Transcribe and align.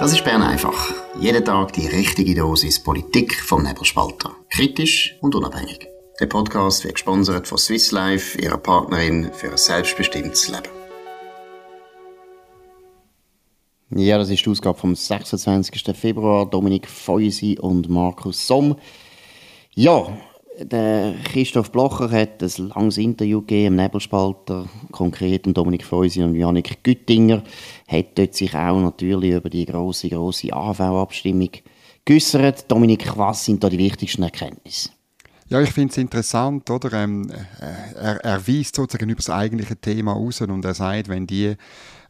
Das 0.00 0.14
ist 0.14 0.24
Bern 0.24 0.40
einfach. 0.40 0.94
Jeden 1.20 1.44
Tag 1.44 1.74
die 1.74 1.86
richtige 1.86 2.34
Dosis 2.34 2.82
Politik 2.82 3.34
vom 3.34 3.62
Nebelspalter. 3.62 4.34
Kritisch 4.48 5.18
und 5.20 5.34
unabhängig. 5.34 5.88
Der 6.18 6.24
Podcast 6.24 6.84
wird 6.84 6.94
gesponsert 6.94 7.46
von 7.46 7.58
Swiss 7.58 7.92
Life, 7.92 8.40
ihrer 8.40 8.56
Partnerin 8.56 9.30
für 9.30 9.50
ein 9.50 9.58
selbstbestimmtes 9.58 10.48
Leben. 10.48 10.70
Ja, 13.90 14.16
das 14.16 14.30
ist 14.30 14.46
die 14.46 14.48
Ausgabe 14.48 14.78
vom 14.78 14.94
26. 14.94 15.94
Februar. 15.94 16.48
Dominik 16.48 16.88
Feusi 16.88 17.58
und 17.60 17.90
Markus 17.90 18.46
Somm. 18.46 18.76
Ja, 19.74 20.16
der 20.64 21.14
Christoph 21.24 21.72
Blocher 21.72 22.10
hat 22.10 22.42
ein 22.42 22.68
langes 22.68 22.98
Interview 22.98 23.40
gegeben 23.40 23.66
im 23.66 23.76
Nebelspalter, 23.76 24.68
konkret 24.92 25.46
mit 25.46 25.56
Dominik 25.56 25.84
Feusi 25.84 26.22
und 26.22 26.34
Janik 26.34 26.82
Güttinger. 26.84 27.42
Hat 27.88 28.18
dort 28.18 28.34
sich 28.34 28.54
auch 28.54 28.80
natürlich 28.80 29.32
über 29.32 29.48
die 29.48 29.64
große 29.64 30.08
große 30.08 30.52
AV-Abstimmung 30.52 31.50
geäußert. 32.04 32.70
Dominik, 32.70 33.16
was 33.16 33.44
sind 33.44 33.64
da 33.64 33.68
die 33.68 33.78
wichtigsten 33.78 34.22
Erkenntnisse? 34.22 34.90
Ja, 35.48 35.60
ich 35.60 35.70
finde 35.70 35.90
es 35.90 35.98
interessant, 35.98 36.70
oder? 36.70 36.92
Ähm, 36.92 37.28
äh, 37.30 37.94
er, 37.98 38.24
er 38.24 38.46
weist 38.46 38.76
sozusagen 38.76 39.10
über 39.10 39.16
das 39.16 39.30
eigentliche 39.30 39.76
Thema 39.76 40.12
raus 40.12 40.40
und 40.42 40.64
er 40.64 40.74
sagt, 40.74 41.08
wenn 41.08 41.26
die 41.26 41.56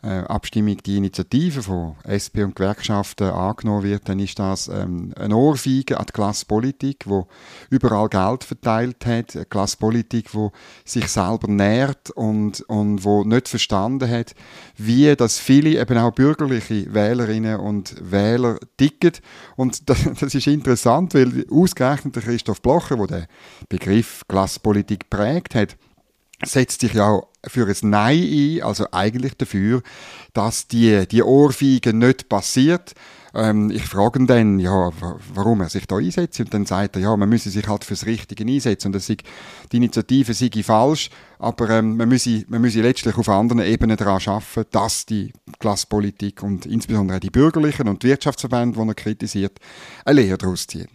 Abstimmung 0.09 0.79
die 0.79 0.97
Initiative 0.97 1.63
von 1.63 1.97
SP 2.07 2.45
und 2.45 2.57
Gewerkschaften 2.57 3.31
angenommen 3.31 3.83
wird, 3.83 4.09
dann 4.09 4.19
ist 4.19 4.39
das 4.39 4.69
ähm, 4.69 5.13
eine 5.17 5.37
Ohrfeige 5.37 5.99
an 5.99 6.07
die 6.07 6.13
Klasspolitik, 6.13 7.05
wo 7.07 7.27
überall 7.69 8.09
Geld 8.09 8.45
verteilt 8.45 9.05
hat, 9.07 9.37
eine 9.37 9.45
Klasspolitik, 9.45 10.35
wo 10.35 10.53
sich 10.85 11.09
selber 11.09 11.49
nährt 11.49 12.11
und, 12.11 12.63
und 12.63 13.05
wo 13.05 13.25
nicht 13.25 13.49
verstanden 13.49 14.11
hat, 14.11 14.35
wie 14.77 15.15
das 15.17 15.39
viele 15.39 15.81
eben 15.81 15.99
auch 15.99 16.13
bürgerliche 16.13 16.93
Wählerinnen 16.95 17.61
und 17.61 17.95
Wähler 18.01 18.59
ticken. 18.77 19.13
Und 19.57 19.89
das, 19.91 19.99
das 20.19 20.35
ist 20.35 20.47
interessant, 20.47 21.15
weil 21.15 21.47
ausgerechnet 21.51 22.17
der 22.17 22.23
Christoph 22.23 22.63
Blocher, 22.63 22.99
wo 22.99 23.07
der 23.07 23.27
Begriff 23.69 24.23
Klasspolitik 24.29 25.11
prägt 25.11 25.55
hat, 25.55 25.77
setzt 26.45 26.81
sich 26.81 26.95
ja 26.95 27.09
auch 27.09 27.29
für 27.47 27.67
ein 27.67 27.91
Nein 27.91 28.23
ein, 28.23 28.63
also 28.63 28.87
eigentlich 28.93 29.35
dafür, 29.37 29.83
dass 30.33 30.69
die, 30.69 31.07
die 31.09 31.23
Ohrfeige 31.23 31.93
nicht 31.93 32.29
passiert. 32.29 32.95
Ähm, 33.33 33.71
ich 33.71 33.83
frage 33.83 34.19
ihn 34.19 34.27
dann, 34.27 34.59
ja, 34.59 34.91
warum 35.35 35.61
er 35.61 35.69
sich 35.69 35.87
da 35.87 35.97
einsetzt. 35.97 36.41
Und 36.41 36.53
dann 36.53 36.67
sagt 36.67 36.97
er, 36.97 37.03
ja, 37.03 37.17
man 37.17 37.29
müsse 37.29 37.51
sich 37.51 37.67
halt 37.69 37.85
fürs 37.85 38.07
Richtige 38.07 38.45
einsetzen. 38.45 38.89
Und 38.89 38.95
das 38.95 39.07
sei, 39.07 39.19
die 39.71 39.77
Initiative 39.77 40.35
sei 40.35 40.51
falsch, 40.63 41.11
aber 41.39 41.71
ähm, 41.71 41.97
man, 41.97 42.09
müsse, 42.09 42.45
man 42.49 42.61
müsse 42.61 42.83
letztlich 42.83 43.17
auf 43.17 43.29
anderen 43.29 43.63
Ebenen 43.63 43.97
daran 43.97 44.21
arbeiten, 44.27 44.69
dass 44.73 45.07
die 45.07 45.33
Klasspolitik 45.59 46.43
und 46.43 46.67
insbesondere 46.67 47.21
die 47.21 47.31
bürgerlichen 47.31 47.89
und 47.89 48.03
die 48.03 48.09
Wirtschaftsverbände, 48.09 48.81
die 48.81 48.89
er 48.89 48.95
kritisiert, 48.95 49.59
eine 50.05 50.21
Lehre 50.21 50.39
daraus 50.39 50.67
ziehen. 50.67 50.89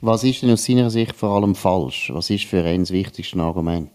Was 0.00 0.24
ist 0.24 0.42
denn 0.42 0.50
aus 0.50 0.64
seiner 0.64 0.88
Sicht 0.88 1.14
vor 1.14 1.36
allem 1.36 1.54
falsch? 1.54 2.10
Was 2.14 2.30
ist 2.30 2.44
für 2.44 2.66
ihn 2.66 2.82
das 2.82 2.90
wichtigste 2.90 3.40
Argument? 3.40 3.90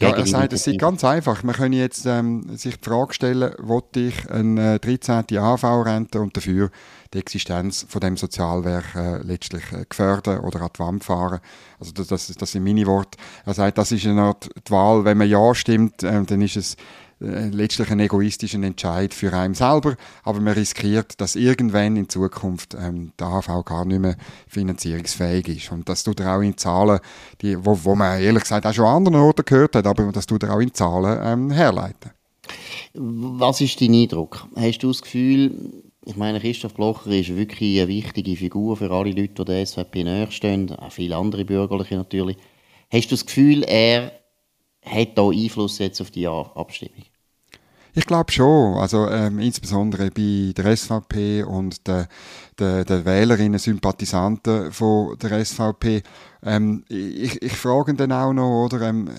Ja, 0.00 0.10
er 0.10 0.26
sagt, 0.26 0.52
es 0.52 0.66
ist 0.66 0.78
ganz 0.78 1.04
einfach. 1.04 1.42
Man 1.42 1.54
kann 1.54 1.72
jetzt 1.72 2.06
ähm, 2.06 2.56
sich 2.56 2.78
die 2.78 2.88
Frage 2.88 3.14
stellen, 3.14 3.54
wollte 3.58 4.00
ich 4.00 4.30
eine 4.30 4.78
13. 4.78 5.24
AV-Rente 5.36 6.20
und 6.20 6.36
dafür 6.36 6.70
die 7.12 7.18
Existenz 7.18 7.86
von 7.88 8.00
dem 8.00 8.16
Sozialwerk 8.16 8.94
äh, 8.96 9.18
letztlich 9.18 9.62
äh, 9.72 9.84
gefährden 9.88 10.40
oder 10.40 10.62
an 10.62 10.70
die 10.74 10.80
Wand 10.80 11.04
fahren. 11.04 11.40
Also 11.78 11.92
das, 11.92 12.08
das, 12.08 12.26
das 12.26 12.52
sind 12.52 12.64
meine 12.64 12.86
Worte. 12.86 13.18
Er 13.46 13.54
sagt, 13.54 13.78
das 13.78 13.92
ist 13.92 14.06
eine 14.06 14.22
Art 14.22 14.48
die 14.66 14.70
Wahl, 14.72 15.04
wenn 15.04 15.18
man 15.18 15.28
Ja 15.28 15.54
stimmt, 15.54 16.02
äh, 16.02 16.24
dann 16.24 16.42
ist 16.42 16.56
es 16.56 16.76
äh, 17.24 17.48
letztlich 17.48 17.90
ein 17.90 18.00
egoistischer 18.00 18.62
Entscheid 18.62 19.14
für 19.14 19.32
einen 19.32 19.54
selber, 19.54 19.96
aber 20.22 20.40
man 20.40 20.54
riskiert, 20.54 21.20
dass 21.20 21.36
irgendwann 21.36 21.96
in 21.96 22.08
Zukunft 22.08 22.74
ähm, 22.74 23.12
der 23.18 23.26
AHV 23.28 23.64
gar 23.64 23.84
nicht 23.84 24.00
mehr 24.00 24.16
finanzierungsfähig 24.48 25.48
ist. 25.48 25.72
Und 25.72 25.88
das 25.88 26.04
tut 26.04 26.20
er 26.20 26.36
auch 26.36 26.40
in 26.40 26.56
Zahlen, 26.56 27.00
die, 27.40 27.56
wo, 27.64 27.78
wo 27.82 27.94
man 27.94 28.20
ehrlich 28.20 28.42
gesagt 28.42 28.66
auch 28.66 28.72
schon 28.72 28.86
an 28.86 28.96
anderen 28.96 29.20
Orten 29.20 29.44
gehört 29.44 29.76
hat, 29.76 29.86
aber 29.86 30.12
das 30.12 30.26
tut 30.26 30.42
er 30.42 30.54
auch 30.54 30.60
in 30.60 30.72
Zahlen 30.72 31.20
ähm, 31.22 31.50
herleiten. 31.50 32.10
Was 32.94 33.60
ist 33.60 33.80
dein 33.80 33.94
Eindruck? 33.94 34.46
Hast 34.54 34.82
du 34.82 34.88
das 34.88 35.02
Gefühl, 35.02 35.82
ich 36.04 36.16
meine, 36.16 36.40
Christoph 36.40 36.74
Blocher 36.74 37.10
ist 37.10 37.34
wirklich 37.34 37.78
eine 37.78 37.88
wichtige 37.88 38.36
Figur 38.36 38.76
für 38.76 38.90
alle 38.90 39.10
Leute, 39.10 39.28
die 39.28 39.44
der 39.44 39.66
SVP 39.66 40.04
näherstehen, 40.04 40.70
auch 40.72 40.92
viele 40.92 41.16
andere 41.16 41.44
Bürgerliche 41.44 41.96
natürlich. 41.96 42.36
Hast 42.92 43.10
du 43.10 43.14
das 43.14 43.26
Gefühl, 43.26 43.62
er 43.64 44.12
hat 44.84 45.16
da 45.16 45.28
Einfluss 45.28 45.78
jetzt 45.78 46.00
auf 46.00 46.10
die 46.10 46.28
Abstimmung? 46.28 47.04
Ich 47.96 48.06
glaube 48.06 48.32
schon. 48.32 48.74
Also 48.74 49.08
ähm, 49.08 49.38
insbesondere 49.38 50.10
bei 50.10 50.52
der 50.56 50.76
SVP 50.76 51.44
und 51.44 51.86
den 51.86 52.06
der, 52.58 52.84
der 52.84 53.04
Wählerinnen, 53.04 53.58
Sympathisanten 53.58 54.72
von 54.72 55.16
der 55.18 55.44
SVP. 55.44 56.02
Ähm, 56.42 56.84
ich, 56.88 57.40
ich 57.42 57.56
frage 57.56 57.94
dann 57.94 58.12
auch 58.12 58.32
noch, 58.32 58.64
oder, 58.64 58.82
ähm, 58.82 59.10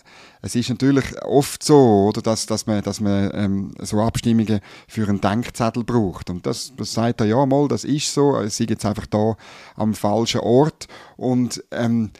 es 0.41 0.55
ist 0.55 0.69
natürlich 0.69 1.21
oft 1.23 1.63
so, 1.63 2.07
oder, 2.07 2.21
dass, 2.21 2.45
dass 2.45 2.67
man, 2.67 2.83
dass 2.83 3.01
man 3.01 3.31
ähm, 3.33 3.71
so 3.81 4.01
Abstimmungen 4.01 4.59
für 4.87 5.07
einen 5.07 5.21
Denkzettel 5.21 5.83
braucht. 5.83 6.29
Und 6.29 6.45
das, 6.45 6.73
das 6.77 6.93
sagt 6.93 7.21
er, 7.21 7.27
ja 7.27 7.45
mal, 7.45 7.67
das 7.67 7.83
ist 7.83 8.13
so, 8.13 8.37
es 8.37 8.59
ist 8.59 8.69
jetzt 8.69 8.85
einfach 8.85 9.07
da 9.07 9.35
am 9.75 9.93
falschen 9.93 10.41
Ort. 10.41 10.87
Und 11.17 11.63
ähm, 11.71 12.11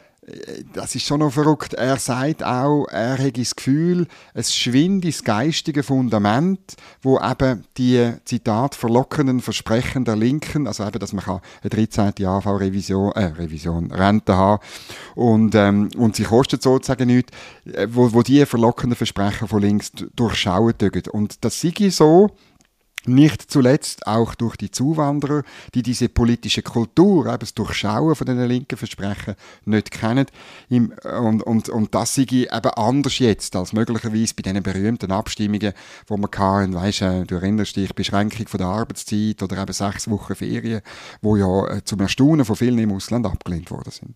das 0.72 0.94
ist 0.94 1.06
schon 1.06 1.20
noch 1.20 1.32
verrückt. 1.32 1.74
Er 1.74 1.98
sagt 1.98 2.42
auch, 2.42 2.86
er 2.88 3.16
hat 3.16 3.38
das 3.38 3.54
Gefühl, 3.54 4.08
es 4.34 4.54
schwindet 4.54 5.14
das 5.14 5.22
geistige 5.22 5.84
Fundament, 5.84 6.74
wo 7.02 7.20
eben 7.20 7.64
die, 7.76 8.12
Zitat, 8.24 8.74
verlockenden 8.74 9.40
Versprechen 9.40 10.04
der 10.04 10.16
Linken, 10.16 10.66
also 10.66 10.84
eben, 10.84 10.98
dass 10.98 11.12
man 11.12 11.24
eine 11.24 11.70
13. 11.70 12.26
AV-Revision, 12.26 13.12
äh, 13.12 13.26
Revision, 13.26 13.92
Rente 13.92 14.36
haben 14.36 14.62
und, 15.14 15.54
ähm, 15.54 15.90
und 15.96 16.16
sie 16.16 16.24
kostet 16.24 16.62
sozusagen 16.62 17.06
nichts, 17.06 17.32
äh, 17.72 17.86
wo, 17.90 18.12
wo 18.12 18.22
die 18.22 18.44
verlockenden 18.46 18.96
Versprechen 18.96 19.46
von 19.46 19.62
links 19.62 19.92
durchschauen 20.16 20.76
dürfen. 20.76 21.10
Und 21.12 21.44
das 21.44 21.60
sei 21.60 21.90
so, 21.90 22.30
nicht 23.06 23.50
zuletzt 23.50 24.06
auch 24.06 24.34
durch 24.34 24.56
die 24.56 24.70
Zuwanderer, 24.70 25.42
die 25.74 25.82
diese 25.82 26.08
politische 26.08 26.62
Kultur, 26.62 27.26
eben 27.26 27.38
das 27.38 27.54
Durchschauen 27.54 28.14
von 28.14 28.26
den 28.26 28.44
linken 28.46 28.76
Versprechen, 28.76 29.34
nicht 29.64 29.90
kennen. 29.90 30.26
Und, 30.68 31.42
und, 31.42 31.68
und 31.68 31.94
das 31.94 32.14
sei 32.14 32.22
eben 32.22 32.50
anders 32.50 33.18
jetzt 33.18 33.54
als 33.56 33.72
möglicherweise 33.72 34.34
bei 34.34 34.42
diesen 34.42 34.62
berühmten 34.62 35.12
Abstimmungen, 35.12 35.72
wo 36.06 36.16
man 36.16 36.30
kann, 36.30 36.74
weißt, 36.74 37.02
du 37.26 37.34
erinnerst 37.34 37.76
dich, 37.76 37.94
Beschränkung 37.94 38.48
von 38.48 38.58
der 38.58 38.68
Arbeitszeit 38.68 39.42
oder 39.42 39.62
eben 39.62 39.72
sechs 39.72 40.10
Wochen 40.10 40.34
Ferien, 40.34 40.80
wo 41.22 41.36
ja 41.36 41.68
äh, 41.68 41.84
zum 41.84 42.00
Erstaunen 42.00 42.44
von 42.44 42.56
vielen 42.56 42.78
im 42.78 42.92
Ausland 42.92 43.26
abgelehnt 43.26 43.70
worden 43.70 43.90
sind. 43.90 44.14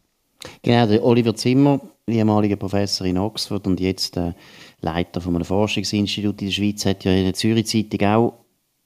Genau, 0.62 0.86
der 0.86 1.04
Oliver 1.04 1.34
Zimmer, 1.34 1.80
ehemaliger 2.06 2.56
Professor 2.56 3.06
in 3.06 3.18
Oxford 3.18 3.66
und 3.66 3.78
jetzt 3.78 4.16
äh, 4.16 4.32
Leiter 4.80 5.20
von 5.20 5.34
einem 5.34 5.44
Forschungsinstitut 5.44 6.40
in 6.40 6.48
der 6.48 6.52
Schweiz, 6.52 6.86
hat 6.86 7.04
ja 7.04 7.12
in 7.12 7.24
der 7.24 7.34
Zürich 7.34 7.66
Zeitung 7.66 8.08
auch 8.08 8.39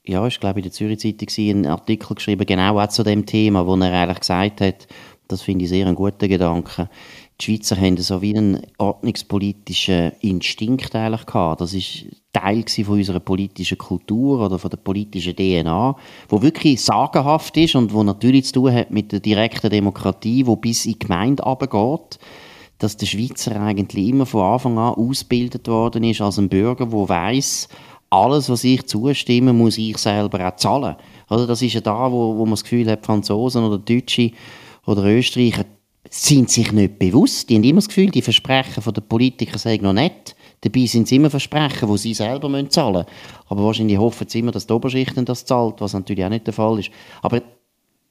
ja, 0.07 0.25
ich 0.27 0.39
glaube 0.39 0.59
in 0.59 0.63
der 0.63 0.71
Zürich 0.71 0.99
Zeitung 0.99 1.27
einen 1.37 1.65
Artikel 1.65 2.15
geschrieben, 2.15 2.45
genau 2.45 2.79
auch 2.79 2.89
zu 2.89 3.03
dem 3.03 3.25
Thema, 3.25 3.65
wo 3.65 3.75
er 3.75 3.93
eigentlich 3.93 4.19
gesagt 4.19 4.61
hat, 4.61 4.87
das 5.27 5.41
finde 5.41 5.63
ich 5.63 5.69
sehr 5.69 5.87
einen 5.87 5.95
guten 5.95 6.29
Gedanken. 6.29 6.87
Die 7.41 7.45
Schweizer 7.45 7.75
haben 7.77 7.97
so 7.97 8.21
wie 8.21 8.37
einen 8.37 8.61
ordnungspolitischen 8.77 10.13
Instinkt 10.21 10.95
eigentlich 10.95 11.25
gehabt. 11.25 11.61
Das 11.61 11.73
ist 11.73 12.05
Teil 12.31 12.63
von 12.83 12.97
unserer 12.97 13.19
politischen 13.19 13.77
Kultur 13.77 14.45
oder 14.45 14.59
von 14.59 14.69
der 14.69 14.77
politischen 14.77 15.35
DNA, 15.35 15.95
wo 16.29 16.41
wirklich 16.41 16.81
sagenhaft 16.81 17.57
ist 17.57 17.75
und 17.75 17.91
wo 17.91 18.03
natürlich 18.03 18.45
zu 18.45 18.53
tun 18.53 18.73
hat 18.73 18.91
mit 18.91 19.11
der 19.11 19.19
direkten 19.19 19.69
Demokratie, 19.69 20.45
wo 20.45 20.55
bis 20.55 20.85
in 20.85 20.93
die 20.93 20.99
Gemeinde 20.99 21.43
runtergeht 21.43 22.19
dass 22.77 22.97
der 22.97 23.05
Schweizer 23.05 23.59
eigentlich 23.61 24.09
immer 24.09 24.25
von 24.25 24.41
Anfang 24.41 24.77
an 24.77 24.95
ausgebildet 24.95 25.67
worden 25.67 26.03
ist 26.03 26.21
als 26.21 26.37
ein 26.37 26.49
Bürger, 26.49 26.87
der 26.87 27.09
weiß, 27.09 27.69
alles, 28.15 28.49
was 28.49 28.63
ich 28.63 28.85
zustimme, 28.85 29.53
muss 29.53 29.77
ich 29.77 29.97
selber 29.97 30.47
auch 30.47 30.55
zahlen. 30.55 30.95
Also 31.27 31.45
das 31.45 31.61
ist 31.61 31.73
ja 31.73 31.81
da, 31.81 32.11
wo, 32.11 32.35
wo 32.37 32.45
man 32.45 32.51
das 32.51 32.63
Gefühl 32.63 32.89
hat, 32.89 33.05
Franzosen 33.05 33.63
oder 33.63 33.77
Deutsche 33.77 34.31
oder 34.85 35.03
Österreicher 35.03 35.65
sind 36.09 36.49
sich 36.49 36.71
nicht 36.71 36.99
bewusst. 36.99 37.49
Die 37.49 37.55
haben 37.55 37.63
immer 37.63 37.79
das 37.79 37.87
Gefühl, 37.87 38.09
die 38.09 38.21
Versprechen 38.21 38.93
der 38.93 39.01
Politiker 39.01 39.57
sagen 39.57 39.83
noch 39.83 39.93
nicht. 39.93 40.35
Dabei 40.61 40.85
sind 40.85 41.03
es 41.03 41.11
immer 41.11 41.29
Versprechen, 41.29 41.89
die 41.91 41.97
sie 41.97 42.13
selber 42.13 42.49
zahlen 42.69 42.93
müssen. 42.93 43.05
Aber 43.49 43.65
wahrscheinlich 43.65 43.97
hoffen 43.97 44.27
sie 44.27 44.39
immer, 44.39 44.51
dass 44.51 44.65
die 44.65 44.73
Oberschicht 44.73 45.13
das 45.15 45.45
zahlt, 45.45 45.81
was 45.81 45.93
natürlich 45.93 46.23
auch 46.23 46.29
nicht 46.29 46.47
der 46.47 46.53
Fall 46.53 46.79
ist. 46.79 46.89
Aber 47.21 47.41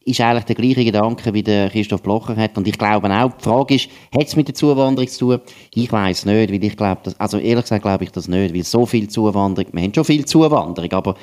ist 0.05 0.21
eigentlich 0.21 0.45
der 0.45 0.55
gleiche 0.55 0.85
Gedanke, 0.85 1.33
wie 1.33 1.43
der 1.43 1.71
Christoph 1.71 2.03
Blocher 2.03 2.37
hat. 2.37 2.56
Und 2.56 2.69
ich 2.69 2.79
glaube 2.79 3.11
auch, 3.11 3.33
die 3.33 3.45
Frage 3.45 3.75
ist, 3.75 3.89
hat 4.15 4.27
es 4.27 4.37
mit 4.37 4.49
der 4.49 4.55
Zuwanderung 4.55 5.09
zu 5.09 5.19
tun? 5.19 5.41
Ich 5.75 5.91
weiß 5.91 6.27
nicht, 6.27 6.53
weil 6.53 6.65
ich 6.65 6.77
glaube, 6.77 7.15
also 7.19 7.39
ehrlich 7.39 7.65
gesagt 7.65 7.83
glaube 7.83 8.05
ich 8.05 8.11
das 8.11 8.29
nicht, 8.29 8.55
weil 8.55 8.65
so 8.65 8.87
viel 8.87 9.09
Zuwanderung, 9.09 9.73
wir 9.73 9.83
haben 9.83 9.95
schon 9.95 10.05
viel 10.05 10.25
Zuwanderung, 10.25 10.93
aber 10.93 11.15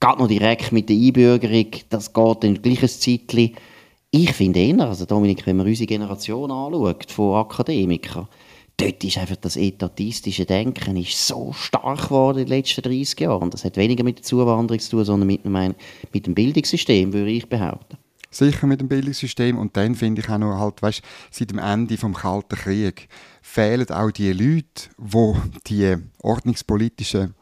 geht 0.00 0.18
noch 0.18 0.28
direkt 0.28 0.72
mit 0.72 0.88
der 0.88 0.96
Einbürgerung, 0.96 1.66
das 1.88 2.12
geht 2.12 2.44
in 2.44 2.60
gleiches 2.60 3.00
Zeitchen. 3.00 3.52
Ich 4.10 4.32
finde 4.32 4.60
eher, 4.60 4.80
also 4.80 5.06
Dominik, 5.06 5.46
wenn 5.46 5.56
man 5.56 5.66
unsere 5.66 5.86
Generation 5.86 6.50
anschaut, 6.50 7.10
von 7.10 7.36
Akademikern, 7.36 8.28
dort 8.76 9.04
ist 9.04 9.18
einfach 9.18 9.36
das 9.36 9.56
etatistische 9.56 10.44
Denken 10.44 10.96
ist 10.96 11.26
so 11.26 11.52
stark 11.52 12.08
geworden 12.08 12.38
in 12.38 12.46
den 12.46 12.58
letzten 12.58 12.82
30 12.82 13.20
Jahren. 13.20 13.50
Das 13.50 13.64
hat 13.64 13.76
weniger 13.76 14.04
mit 14.04 14.18
der 14.18 14.24
Zuwanderung 14.24 14.80
zu 14.80 14.90
tun, 14.90 15.04
sondern 15.04 15.26
mit 15.26 15.44
dem, 15.44 15.74
mit 16.12 16.26
dem 16.26 16.34
Bildungssystem, 16.34 17.12
würde 17.12 17.30
ich 17.30 17.48
behaupten. 17.48 17.96
Sicher 18.34 18.66
mit 18.66 18.80
dem 18.80 18.88
Bildungssystem. 18.88 19.56
Und 19.58 19.76
dann 19.76 19.94
finde 19.94 20.20
ich 20.20 20.28
auch 20.28 20.38
noch 20.38 20.58
halt, 20.58 20.82
weißt, 20.82 21.02
seit 21.30 21.50
dem 21.50 21.58
Ende 21.58 21.96
vom 21.96 22.14
Kalten 22.14 22.56
Krieg 22.56 23.08
fehlen 23.42 23.88
auch 23.90 24.10
die 24.10 24.32
Leute, 24.32 24.90
wo 24.96 25.36
die 25.66 25.96
ordnungspolitischen 26.22 27.34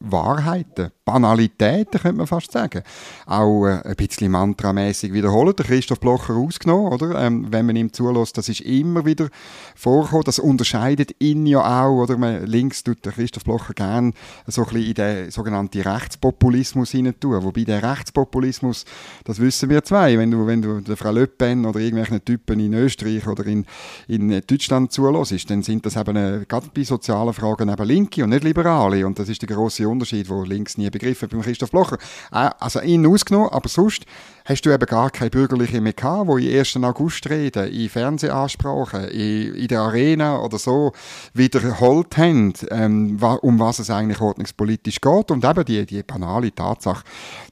Wahrheiten, 0.00 0.90
Banalitäten, 1.04 2.00
könnte 2.00 2.16
man 2.16 2.26
fast 2.26 2.52
sagen. 2.52 2.82
Auch 3.26 3.66
äh, 3.66 3.82
ein 3.84 3.96
bisschen 3.96 4.30
mantramäßig 4.30 5.12
wiederholen. 5.12 5.54
Der 5.56 5.66
Christoph 5.66 6.00
Blocher 6.00 6.34
ausgenommen, 6.34 6.92
oder? 6.92 7.20
Ähm, 7.20 7.46
wenn 7.50 7.66
man 7.66 7.76
ihm 7.76 7.92
zulässt, 7.92 8.38
das 8.38 8.48
ist 8.48 8.62
immer 8.62 9.04
wieder 9.04 9.28
vorgekommen. 9.76 10.24
Das 10.24 10.38
unterscheidet 10.38 11.14
ihn 11.18 11.44
ja 11.46 11.60
auch, 11.60 12.02
oder? 12.02 12.16
Man, 12.16 12.46
links 12.46 12.82
tut 12.82 13.04
der 13.04 13.12
Christoph 13.12 13.44
Blocher 13.44 13.74
gerne 13.74 14.12
so 14.46 14.62
ein 14.62 14.68
bisschen 14.68 14.86
in 14.86 14.94
den 14.94 15.30
sogenannten 15.30 15.80
Rechtspopulismus 15.82 16.92
hinein. 16.92 17.14
Wobei 17.20 17.64
der 17.64 17.82
Rechtspopulismus, 17.82 18.86
das 19.24 19.40
wissen 19.40 19.68
wir 19.68 19.84
zwei, 19.84 20.16
wenn 20.18 20.30
du, 20.30 20.46
wenn 20.46 20.62
du 20.62 20.80
der 20.80 20.96
Frau 20.96 21.10
Le 21.10 21.26
Pen 21.26 21.66
oder 21.66 21.80
irgendwelchen 21.80 22.24
Typen 22.24 22.60
in 22.60 22.72
Österreich 22.72 23.26
oder 23.26 23.44
in, 23.46 23.66
in 24.08 24.40
Deutschland 24.46 24.92
zulässt, 24.92 25.50
dann 25.50 25.62
sind 25.62 25.84
das 25.84 25.96
eben, 25.96 26.16
äh, 26.16 26.44
gerade 26.48 26.68
bei 26.74 26.82
sozialen 26.82 27.34
Fragen 27.34 27.68
eben 27.68 27.86
Linke 27.86 28.24
und 28.24 28.30
nicht 28.30 28.44
Liberale. 28.44 29.06
Und 29.06 29.18
das 29.18 29.28
ist 29.28 29.42
der 29.42 29.48
grosse 29.48 29.86
Unterschied, 29.86 30.30
wo 30.30 30.44
links 30.44 30.78
nie 30.78 30.93
begriffen 30.94 31.28
beim 31.28 31.42
Christoph 31.42 31.70
Blocher. 31.70 31.98
Äh, 32.32 32.50
also 32.58 32.80
ihn 32.80 33.06
ausgenommen, 33.06 33.50
aber 33.50 33.68
sonst 33.68 34.06
hast 34.44 34.62
du 34.62 34.70
eben 34.70 34.86
gar 34.86 35.10
keine 35.10 35.30
Bürgerliche 35.30 35.80
mehr 35.80 35.94
gehabt, 35.94 36.28
die 36.38 36.50
im 36.50 36.58
1. 36.58 36.76
August 36.82 37.28
reden, 37.30 37.72
in 37.72 37.88
Fernsehansprachen, 37.88 39.08
in, 39.08 39.54
in 39.54 39.68
der 39.68 39.80
Arena 39.80 40.40
oder 40.40 40.58
so 40.58 40.92
wiederholt 41.32 42.16
haben, 42.18 42.52
ähm, 42.70 43.18
um 43.40 43.58
was 43.58 43.78
es 43.78 43.88
eigentlich 43.88 44.20
ordnungspolitisch 44.20 45.00
geht. 45.00 45.30
Und 45.30 45.44
eben 45.44 45.64
die, 45.64 45.86
die 45.86 46.02
banale 46.02 46.54
Tatsache, 46.54 47.04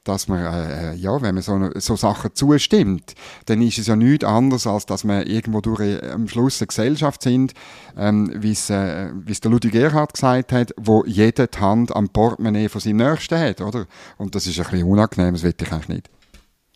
dass 0.04 0.28
man, 0.28 0.44
äh, 0.44 0.94
ja, 0.94 1.20
wenn 1.22 1.34
man 1.34 1.42
so, 1.42 1.70
so 1.76 1.96
Sachen 1.96 2.34
zustimmt, 2.34 3.14
dann 3.46 3.62
ist 3.62 3.78
es 3.78 3.86
ja 3.86 3.96
nichts 3.96 4.24
anderes, 4.24 4.66
als 4.66 4.84
dass 4.84 5.04
man 5.04 5.26
irgendwo 5.26 5.62
durch 5.62 5.80
äh, 5.80 6.10
am 6.10 6.28
Schluss 6.28 6.60
eine 6.60 6.66
Gesellschaft 6.66 7.22
sind, 7.22 7.54
ähm, 7.96 8.30
wie 8.36 8.52
es 8.52 8.68
äh, 8.68 9.10
der 9.12 9.50
Ludwig 9.50 9.74
Erhard 9.74 10.12
gesagt 10.12 10.52
hat, 10.52 10.74
wo 10.76 11.04
jede 11.06 11.46
die 11.48 11.58
Hand 11.58 11.96
am 11.96 12.10
Portemonnaie 12.10 12.68
von 12.68 12.80
seinem 12.80 12.96
Nächsten 12.96 13.38
hat, 13.38 13.62
oder? 13.62 13.86
Und 14.18 14.34
das 14.34 14.46
ist 14.46 14.58
ein 14.58 14.70
bisschen 14.70 14.88
unangenehm, 14.88 15.32
das 15.32 15.42
will 15.42 15.54
ich 15.58 15.72
eigentlich 15.72 15.88
nicht. 15.88 16.10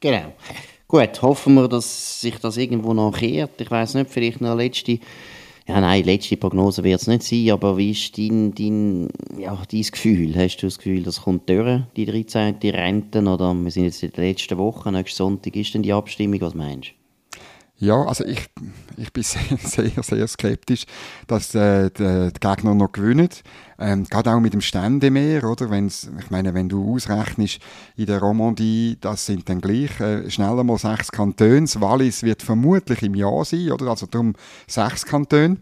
Genau. 0.07 0.33
Gut, 0.87 1.21
hoffen 1.21 1.55
wir, 1.55 1.67
dass 1.67 2.21
sich 2.21 2.39
das 2.39 2.57
irgendwo 2.59 2.95
noch 2.95 3.19
kehrt. 3.19 3.61
Ich 3.61 3.69
weiß 3.69 3.95
nicht, 3.95 4.09
vielleicht 4.09 4.41
noch 4.41 4.53
eine 4.53 4.63
letzte, 4.63 5.01
ja 5.67 5.81
nein, 5.81 6.05
letzte 6.05 6.37
Prognose 6.37 6.85
wird 6.85 7.01
es 7.01 7.09
nicht 7.09 7.25
sein, 7.25 7.51
aber 7.51 7.77
wie 7.77 7.91
ist 7.91 8.17
dein, 8.17 8.55
dein, 8.55 9.09
ja, 9.37 9.61
dein 9.69 9.83
Gefühl? 9.83 10.37
Hast 10.37 10.59
du 10.59 10.69
das 10.69 10.79
Gefühl, 10.79 11.03
das 11.03 11.23
kommt 11.23 11.49
durch, 11.49 11.81
die 11.97 12.07
13. 12.07 12.55
Renten, 12.63 13.27
oder 13.27 13.53
wir 13.53 13.71
sind 13.73 13.83
jetzt 13.83 14.05
in 14.05 14.13
der 14.13 14.27
letzten 14.27 14.59
Woche, 14.59 14.93
nächsten 14.93 15.17
Sonntag 15.17 15.57
ist 15.57 15.75
denn 15.75 15.83
die 15.83 15.93
Abstimmung, 15.93 16.41
was 16.41 16.55
meinst 16.55 16.91
du? 16.91 16.96
Ja, 17.79 18.05
also 18.05 18.25
ich, 18.25 18.47
ich 18.97 19.13
bin 19.13 19.23
sehr, 19.23 19.59
sehr, 19.59 20.03
sehr 20.03 20.27
skeptisch, 20.27 20.87
dass 21.27 21.55
äh, 21.55 21.91
die, 21.91 22.33
die 22.33 22.41
Gegner 22.41 22.75
noch 22.75 22.93
gewinnen. 22.93 23.29
Ähm, 23.79 24.05
gerade 24.05 24.33
auch 24.33 24.41
mit 24.41 24.55
dem 24.55 24.63
Ständemeer, 24.63 25.45
oder? 25.45 25.69
Wenn's, 25.69 26.11
ich 26.19 26.31
meine, 26.31 26.55
wenn 26.55 26.71
du 26.71 26.95
ausrechnest, 26.95 27.59
in 27.97 28.07
der 28.07 28.21
Romandie, 28.21 28.97
das 28.99 29.27
sind 29.27 29.47
dann 29.51 29.61
gleich 29.61 30.01
äh, 30.01 30.31
schneller 30.31 30.65
mal 30.65 30.79
sechs 30.79 31.13
Kantone. 31.13 31.67
Wallis 31.77 32.23
wird 32.23 32.43
vermutlich 32.43 33.03
im 33.03 33.15
Jahr 33.15 33.45
sein, 33.45 33.71
oder? 33.71 33.89
Also 33.89 34.07
darum 34.07 34.33
sechs 34.67 35.05
Kantone 35.05 35.59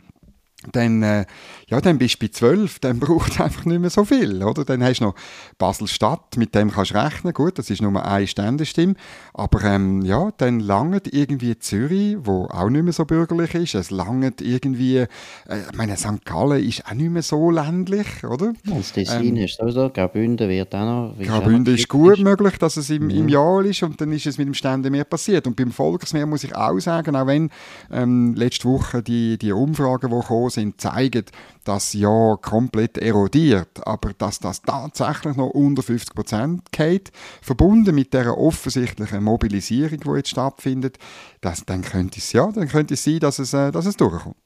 dann, 0.73 1.03
äh, 1.03 1.27
ja, 1.69 1.81
dann 1.81 1.99
bist 1.99 2.15
du 2.15 2.27
bei 2.27 2.29
12, 2.33 2.79
dann 2.81 2.99
braucht 3.01 3.33
es 3.33 3.41
einfach 3.41 3.65
nicht 3.65 3.81
mehr 3.81 3.91
so 3.91 4.05
viel, 4.05 4.43
oder? 4.43 4.65
Dann 4.65 4.83
hast 4.83 5.01
du 5.01 5.05
noch 5.05 5.15
Basel-Stadt, 5.59 6.37
mit 6.37 6.55
dem 6.55 6.71
kannst 6.71 6.93
du 6.93 7.03
rechnen, 7.03 7.33
gut, 7.33 7.59
das 7.59 7.71
ist 7.71 7.83
nur 7.83 8.05
eine 8.05 8.27
Ständestimme, 8.27 8.95
aber 9.33 9.63
ähm, 9.65 10.03
ja, 10.03 10.31
dann 10.37 10.61
langt 10.61 11.13
irgendwie 11.13 11.59
Zürich, 11.59 12.17
wo 12.21 12.47
auch 12.47 12.71
nicht 12.71 12.85
mehr 12.85 12.93
so 12.93 13.05
bürgerlich 13.05 13.55
ist, 13.55 13.75
es 13.75 13.91
langt 13.91 14.41
irgendwie, 14.41 14.99
äh, 14.99 15.07
ich 15.49 15.77
meine, 15.77 15.97
St. 15.97 16.25
Gallen 16.25 16.63
ist 16.67 16.87
auch 16.87 16.95
nicht 16.95 17.11
mehr 17.11 17.23
so 17.23 17.51
ländlich, 17.51 18.25
oder? 18.25 18.49
Und 18.49 18.79
das 18.79 18.93
Tessin 18.93 19.37
ähm, 19.37 19.45
ist 19.45 19.57
sowieso, 19.57 19.91
Graubünden 19.91 20.49
wird 20.49 20.75
auch 20.75 21.15
noch... 21.15 21.19
Graubünden 21.19 21.75
ist 21.75 21.89
gut 21.89 22.19
möglich, 22.19 22.59
dass 22.59 22.77
es 22.77 22.91
im, 22.91 23.05
mhm. 23.05 23.11
im 23.11 23.29
Jahr 23.29 23.65
ist 23.65 23.83
und 23.83 24.01
dann 24.01 24.13
ist 24.13 24.27
es 24.27 24.39
mit 24.39 24.47
dem 24.47 24.55
Ständemeer 24.55 25.05
passiert 25.05 25.47
und 25.47 25.57
beim 25.57 25.71
Volksmeer 25.71 26.27
muss 26.27 26.45
ich 26.45 26.55
auch 26.55 26.79
sagen, 26.79 27.17
auch 27.17 27.27
wenn 27.27 27.51
ähm, 27.93 28.35
letzte 28.35 28.69
Woche 28.69 29.03
die, 29.03 29.39
die 29.39 29.53
Umfragen, 29.53 30.11
die 30.11 30.27
kommen, 30.27 30.51
sind, 30.55 30.81
zeigen, 30.81 31.25
dass 31.65 31.93
ja 31.93 32.37
komplett 32.41 32.99
erodiert, 32.99 33.87
aber 33.87 34.13
dass 34.15 34.39
das 34.39 34.63
tatsächlich 34.63 35.37
noch 35.37 35.51
unter 35.51 35.83
50 35.83 36.15
Prozent 36.15 36.73
geht, 36.73 37.13
verbunden 37.43 37.95
mit 37.95 38.15
der 38.15 38.37
offensichtlichen 38.37 39.23
Mobilisierung, 39.25 40.01
die 40.01 40.11
jetzt 40.11 40.31
stattfindet, 40.31 40.99
das, 41.41 41.65
dann 41.65 41.83
könnte 41.83 42.19
es 42.19 42.33
ja, 42.33 42.51
dann 42.51 42.69
könnte 42.69 42.95
es 42.95 43.05
sein, 43.05 43.21
dass 43.21 43.39
es, 43.39 43.53
äh, 43.53 43.71
dass 43.71 43.87
es 43.87 43.97
durchkommt. 43.97 44.37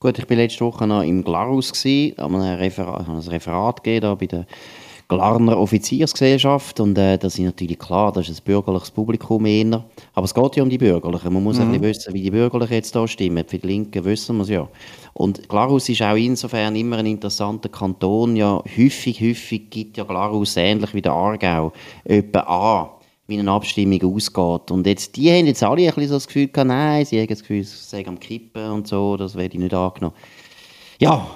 Gut, 0.00 0.18
ich 0.18 0.28
war 0.28 0.36
letzte 0.36 0.64
Woche 0.64 0.86
noch 0.86 1.02
im 1.02 1.22
Glarus, 1.22 1.72
habe 1.72 2.36
ein 2.36 2.58
Referat, 2.58 3.08
ein 3.08 3.18
Referat 3.18 3.82
gegeben 3.82 4.16
bei 4.18 4.26
der 4.26 4.46
Glarner 5.08 5.56
Offiziersgesellschaft 5.56 6.80
und 6.80 6.98
äh, 6.98 7.16
das 7.16 7.34
ist 7.38 7.44
natürlich 7.44 7.78
klar, 7.78 8.10
das 8.10 8.28
ist 8.28 8.40
ein 8.40 8.44
bürgerliches 8.44 8.90
Publikum 8.90 9.46
eher. 9.46 9.84
Aber 10.14 10.24
es 10.24 10.34
geht 10.34 10.56
ja 10.56 10.62
um 10.64 10.68
die 10.68 10.78
Bürgerlichen. 10.78 11.32
Man 11.32 11.44
muss 11.44 11.58
mhm. 11.58 11.74
ein 11.74 11.82
wissen, 11.82 12.12
wie 12.12 12.22
die 12.22 12.30
Bürgerlichen 12.30 12.74
jetzt 12.74 12.94
da 12.96 13.06
stimmen. 13.06 13.44
Für 13.46 13.58
die 13.58 13.66
Linken 13.66 14.04
wissen 14.04 14.36
wir 14.36 14.42
es 14.42 14.48
ja. 14.48 14.68
Und 15.12 15.48
Glarus 15.48 15.88
ist 15.88 16.02
auch 16.02 16.16
insofern 16.16 16.74
immer 16.74 16.98
ein 16.98 17.06
interessanter 17.06 17.68
Kanton. 17.68 18.34
Ja, 18.34 18.60
häufig, 18.76 19.20
häufig 19.20 19.70
gibt 19.70 19.96
ja 19.96 20.02
Glarus 20.02 20.56
ähnlich 20.56 20.92
wie 20.92 21.02
der 21.02 21.12
Aargau 21.12 21.72
etwa 22.04 22.40
an 22.40 22.88
wie 23.28 23.38
eine 23.38 23.50
Abstimmung 23.50 24.14
ausgeht. 24.14 24.70
Und 24.70 24.86
jetzt, 24.86 25.16
die 25.16 25.30
haben 25.30 25.46
jetzt 25.46 25.62
alle 25.62 25.82
ein 25.82 25.86
bisschen 25.94 26.08
so 26.08 26.14
das 26.14 26.26
Gefühl 26.26 26.48
gehabt, 26.48 26.68
nein, 26.68 27.04
sie 27.04 27.20
haben 27.20 27.26
das 27.26 27.40
Gefühl, 27.40 27.60
es 27.60 27.90
sei 27.90 28.06
am 28.06 28.20
Kippen 28.20 28.70
und 28.70 28.86
so, 28.86 29.16
das 29.16 29.34
werde 29.34 29.54
ich 29.54 29.60
nicht 29.60 29.74
angenommen. 29.74 30.14
Ja, 31.00 31.26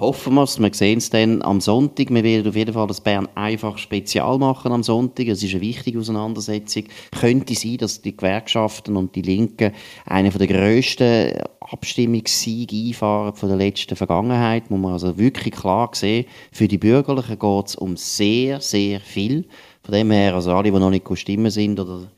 hoffen 0.00 0.34
wir 0.34 0.44
es. 0.44 0.58
Wir 0.58 0.72
sehen 0.72 0.98
es 0.98 1.10
dann 1.10 1.42
am 1.42 1.60
Sonntag. 1.60 2.10
Wir 2.10 2.24
werden 2.24 2.48
auf 2.48 2.56
jeden 2.56 2.72
Fall 2.72 2.86
das 2.86 3.00
Bern 3.00 3.28
einfach 3.34 3.78
spezial 3.78 4.38
machen 4.38 4.72
am 4.72 4.82
Sonntag. 4.82 5.28
Es 5.28 5.42
ist 5.42 5.52
eine 5.52 5.60
wichtige 5.60 5.98
Auseinandersetzung. 5.98 6.84
Könnte 7.18 7.54
sein, 7.54 7.76
dass 7.76 8.00
die 8.00 8.16
Gewerkschaften 8.16 8.96
und 8.96 9.14
die 9.14 9.22
Linken 9.22 9.72
eine 10.06 10.30
der 10.30 10.46
grössten 10.46 11.34
Abstimmungssiege 11.60 12.74
einfahren 12.74 13.34
von 13.34 13.50
der 13.50 13.58
letzten 13.58 13.94
Vergangenheit. 13.94 14.70
Muss 14.70 14.80
man 14.80 14.92
also 14.94 15.18
wirklich 15.18 15.54
klar 15.54 15.90
sehen. 15.92 16.24
Für 16.50 16.66
die 16.66 16.78
Bürgerlichen 16.78 17.38
geht 17.38 17.66
es 17.66 17.76
um 17.76 17.96
sehr, 17.96 18.60
sehr 18.60 19.00
viel. 19.00 19.46
Von 19.82 19.92
dem 19.92 20.10
her, 20.10 20.34
also 20.34 20.52
alle, 20.52 20.72
die 20.72 20.78
noch 20.78 20.90
nicht 20.90 21.06
stimmen 21.18 21.50
sind 21.50 21.78
oder 21.78 22.10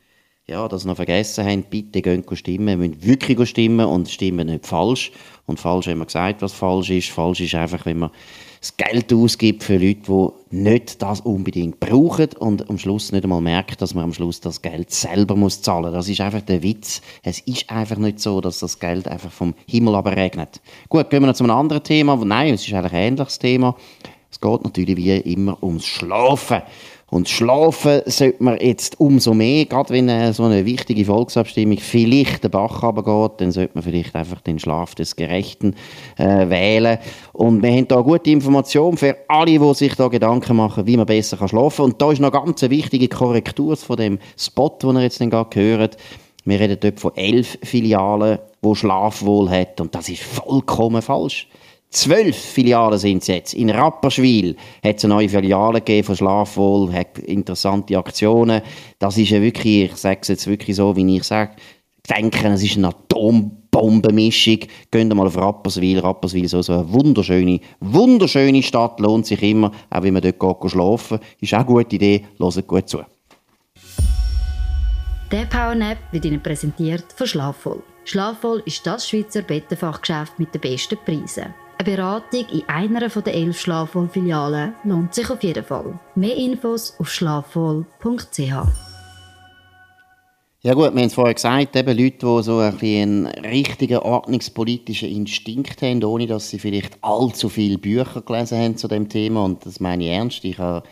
ja, 0.47 0.67
das 0.67 0.83
noch 0.83 0.97
vergessen 0.97 1.45
haben, 1.45 1.63
bitte 1.63 2.01
gehen 2.01 2.23
stimmen. 2.33 2.67
Wir 2.67 2.75
müssen 2.77 3.03
wirklich 3.03 3.49
stimmen 3.49 3.85
und 3.85 4.09
stimmen 4.09 4.47
nicht 4.47 4.65
falsch. 4.65 5.11
Und 5.45 5.59
falsch 5.59 5.87
haben 5.87 5.99
wir 5.99 6.05
gesagt, 6.05 6.41
was 6.41 6.51
falsch 6.51 6.89
ist. 6.89 7.11
Falsch 7.11 7.39
ist 7.39 7.55
einfach, 7.55 7.85
wenn 7.85 7.99
man 7.99 8.11
das 8.59 8.75
Geld 8.75 9.11
ausgibt 9.13 9.63
für 9.63 9.77
Leute, 9.77 10.01
die 10.07 10.55
nicht 10.57 11.01
das 11.01 11.21
unbedingt 11.21 11.79
brauchen 11.79 12.29
und 12.39 12.69
am 12.69 12.77
Schluss 12.77 13.11
nicht 13.13 13.23
einmal 13.23 13.41
merkt, 13.41 13.81
dass 13.81 13.93
man 13.93 14.05
am 14.05 14.13
Schluss 14.13 14.41
das 14.41 14.61
Geld 14.61 14.91
selber 14.91 15.35
muss 15.35 15.61
zahlen. 15.61 15.93
Das 15.93 16.09
ist 16.09 16.19
einfach 16.19 16.41
der 16.41 16.61
Witz. 16.61 17.01
Es 17.23 17.39
ist 17.39 17.69
einfach 17.69 17.97
nicht 17.97 18.19
so, 18.19 18.41
dass 18.41 18.59
das 18.59 18.79
Geld 18.79 19.07
einfach 19.07 19.31
vom 19.31 19.53
Himmel 19.65 19.95
aber 19.95 20.15
regnet. 20.15 20.61
Gut, 20.89 21.09
gehen 21.09 21.21
wir 21.21 21.27
noch 21.27 21.35
zu 21.35 21.45
einem 21.45 21.55
anderen 21.55 21.83
Thema. 21.83 22.17
Nein, 22.17 22.53
es 22.53 22.67
ist 22.67 22.73
eigentlich 22.73 22.93
ein 22.93 23.13
ähnliches 23.13 23.39
Thema. 23.39 23.75
Es 24.29 24.41
geht 24.41 24.63
natürlich 24.63 24.97
wie 24.97 25.17
immer 25.17 25.61
ums 25.61 25.85
Schlafen. 25.85 26.63
Und 27.13 27.29
schlafen 27.29 28.01
sollte 28.07 28.43
man 28.43 28.59
jetzt 28.59 28.99
umso 28.99 29.35
mehr, 29.35 29.65
gerade 29.65 29.93
wenn 29.93 30.09
äh, 30.09 30.33
so 30.33 30.45
eine 30.45 30.65
wichtige 30.65 31.05
Volksabstimmung 31.05 31.77
vielleicht 31.77 32.43
den 32.43 32.49
Bach 32.49 32.81
runtergeht, 32.81 33.39
dann 33.39 33.51
sollte 33.51 33.75
man 33.75 33.83
vielleicht 33.83 34.15
einfach 34.15 34.41
den 34.41 34.57
Schlaf 34.57 34.95
des 34.95 35.15
Gerechten 35.15 35.75
äh, 36.17 36.49
wählen. 36.49 36.97
Und 37.31 37.61
wir 37.61 37.69
haben 37.69 37.87
da 37.87 38.01
gute 38.01 38.31
Informationen 38.31 38.97
für 38.97 39.15
alle, 39.27 39.59
die 39.59 39.73
sich 39.75 39.93
da 39.93 40.07
Gedanken 40.07 40.57
machen, 40.57 40.87
wie 40.87 40.97
man 40.97 41.05
besser 41.05 41.37
kann 41.37 41.49
schlafen 41.49 41.83
kann. 41.83 41.85
Und 41.91 42.01
da 42.01 42.11
ist 42.11 42.19
noch 42.19 42.31
ganz 42.31 42.63
eine 42.63 42.71
wichtige 42.71 43.07
Korrektur 43.07 43.77
von 43.77 43.97
dem 43.97 44.17
Spot, 44.35 44.75
den 44.81 44.95
ihr 44.95 45.03
jetzt 45.03 45.19
gerade 45.19 45.49
gehört. 45.51 45.97
Wir 46.45 46.59
reden 46.59 46.79
dort 46.79 46.99
von 46.99 47.15
elf 47.15 47.59
Filialen, 47.61 48.39
wo 48.63 48.73
Schlafwohl 48.73 49.51
hat. 49.51 49.79
Und 49.79 49.93
das 49.93 50.09
ist 50.09 50.23
vollkommen 50.23 51.03
falsch. 51.03 51.47
Zwölf 51.93 52.35
Filialen 52.35 52.97
sind 52.97 53.21
es 53.21 53.27
jetzt. 53.27 53.53
In 53.53 53.69
Rapperswil 53.69 54.55
hat 54.83 54.97
es 54.97 55.05
eine 55.05 55.13
neue 55.13 55.29
Filiale 55.29 55.79
gegeben 55.79 56.07
von 56.07 56.15
Schlafwohl, 56.15 56.91
hat 56.91 57.19
interessante 57.19 57.95
Aktionen. 57.95 58.63
Das 58.97 59.15
ist 59.15 59.29
ja 59.29 59.39
wirklich, 59.39 59.91
ich 59.91 59.95
sage 59.95 60.17
es 60.23 60.27
jetzt 60.27 60.47
wirklich 60.47 60.75
so, 60.75 60.95
wie 60.95 61.15
ich 61.15 61.23
sage, 61.23 61.51
denken, 62.09 62.53
es 62.53 62.63
ist 62.63 62.77
eine 62.77 62.87
Atombombenmischung. 62.87 64.61
Geht 64.89 65.13
mal 65.13 65.27
auf 65.27 65.37
Rapperswil. 65.37 65.99
Rapperswil 65.99 66.45
ist 66.45 66.55
also 66.55 66.73
eine 66.73 66.91
wunderschöne, 66.91 67.59
wunderschöne 67.79 68.63
Stadt, 68.63 68.99
lohnt 68.99 69.27
sich 69.27 69.43
immer, 69.43 69.71
auch 69.91 70.01
wenn 70.01 70.15
man 70.15 70.23
dort 70.23 70.39
geht, 70.39 70.71
schlafen 70.71 71.19
Ist 71.41 71.53
auch 71.53 71.59
eine 71.59 71.67
gute 71.67 71.95
Idee, 71.95 72.25
hört 72.39 72.67
gut 72.67 72.89
zu. 72.89 73.01
Der 75.31 75.45
Powernap 75.45 75.99
wird 76.11 76.25
Ihnen 76.25 76.41
präsentiert 76.41 77.05
von 77.15 77.27
Schlafvoll. 77.27 77.83
Schlafvoll 78.03 78.63
ist 78.65 78.85
das 78.87 79.07
Schweizer 79.07 79.43
Bettenfachgeschäft 79.43 80.39
mit 80.39 80.55
den 80.55 80.61
besten 80.61 80.97
Preisen. 81.05 81.53
Eine 81.77 81.95
Beratung 81.95 82.45
in 82.51 82.63
einer 82.67 83.09
der 83.09 83.33
elf 83.33 83.59
Schlafvoll-Filialen 83.59 84.73
lohnt 84.83 85.13
sich 85.13 85.29
auf 85.29 85.41
jeden 85.41 85.63
Fall. 85.63 85.99
Mehr 86.15 86.35
Infos 86.35 86.95
auf 86.99 87.09
schlafvoll.ch. 87.09 88.39
Ja 90.65 90.75
gut, 90.75 90.93
wir 90.93 91.01
haben 91.01 91.07
es 91.07 91.13
vorher 91.13 91.33
gesagt, 91.33 91.75
eben 91.75 91.97
Leute, 91.97 92.19
die 92.19 92.43
so 92.43 92.59
ein 92.59 92.79
einen 92.79 93.25
richtigen 93.25 93.97
ordnungspolitischen 93.97 95.09
Instinkt 95.09 95.81
haben, 95.81 96.01
ohne 96.05 96.25
dass 96.25 96.49
sie 96.49 96.59
vielleicht 96.59 96.97
allzu 97.01 97.49
viele 97.49 97.77
Bücher 97.77 98.21
gelesen 98.21 98.57
haben 98.57 98.77
zu 98.77 98.87
dem 98.87 99.09
Thema. 99.09 99.43
Und 99.43 99.65
das 99.65 99.81
meine 99.81 100.05
ich 100.05 100.11
ernst. 100.11 100.45
Ich 100.45 100.59
habe, 100.59 100.87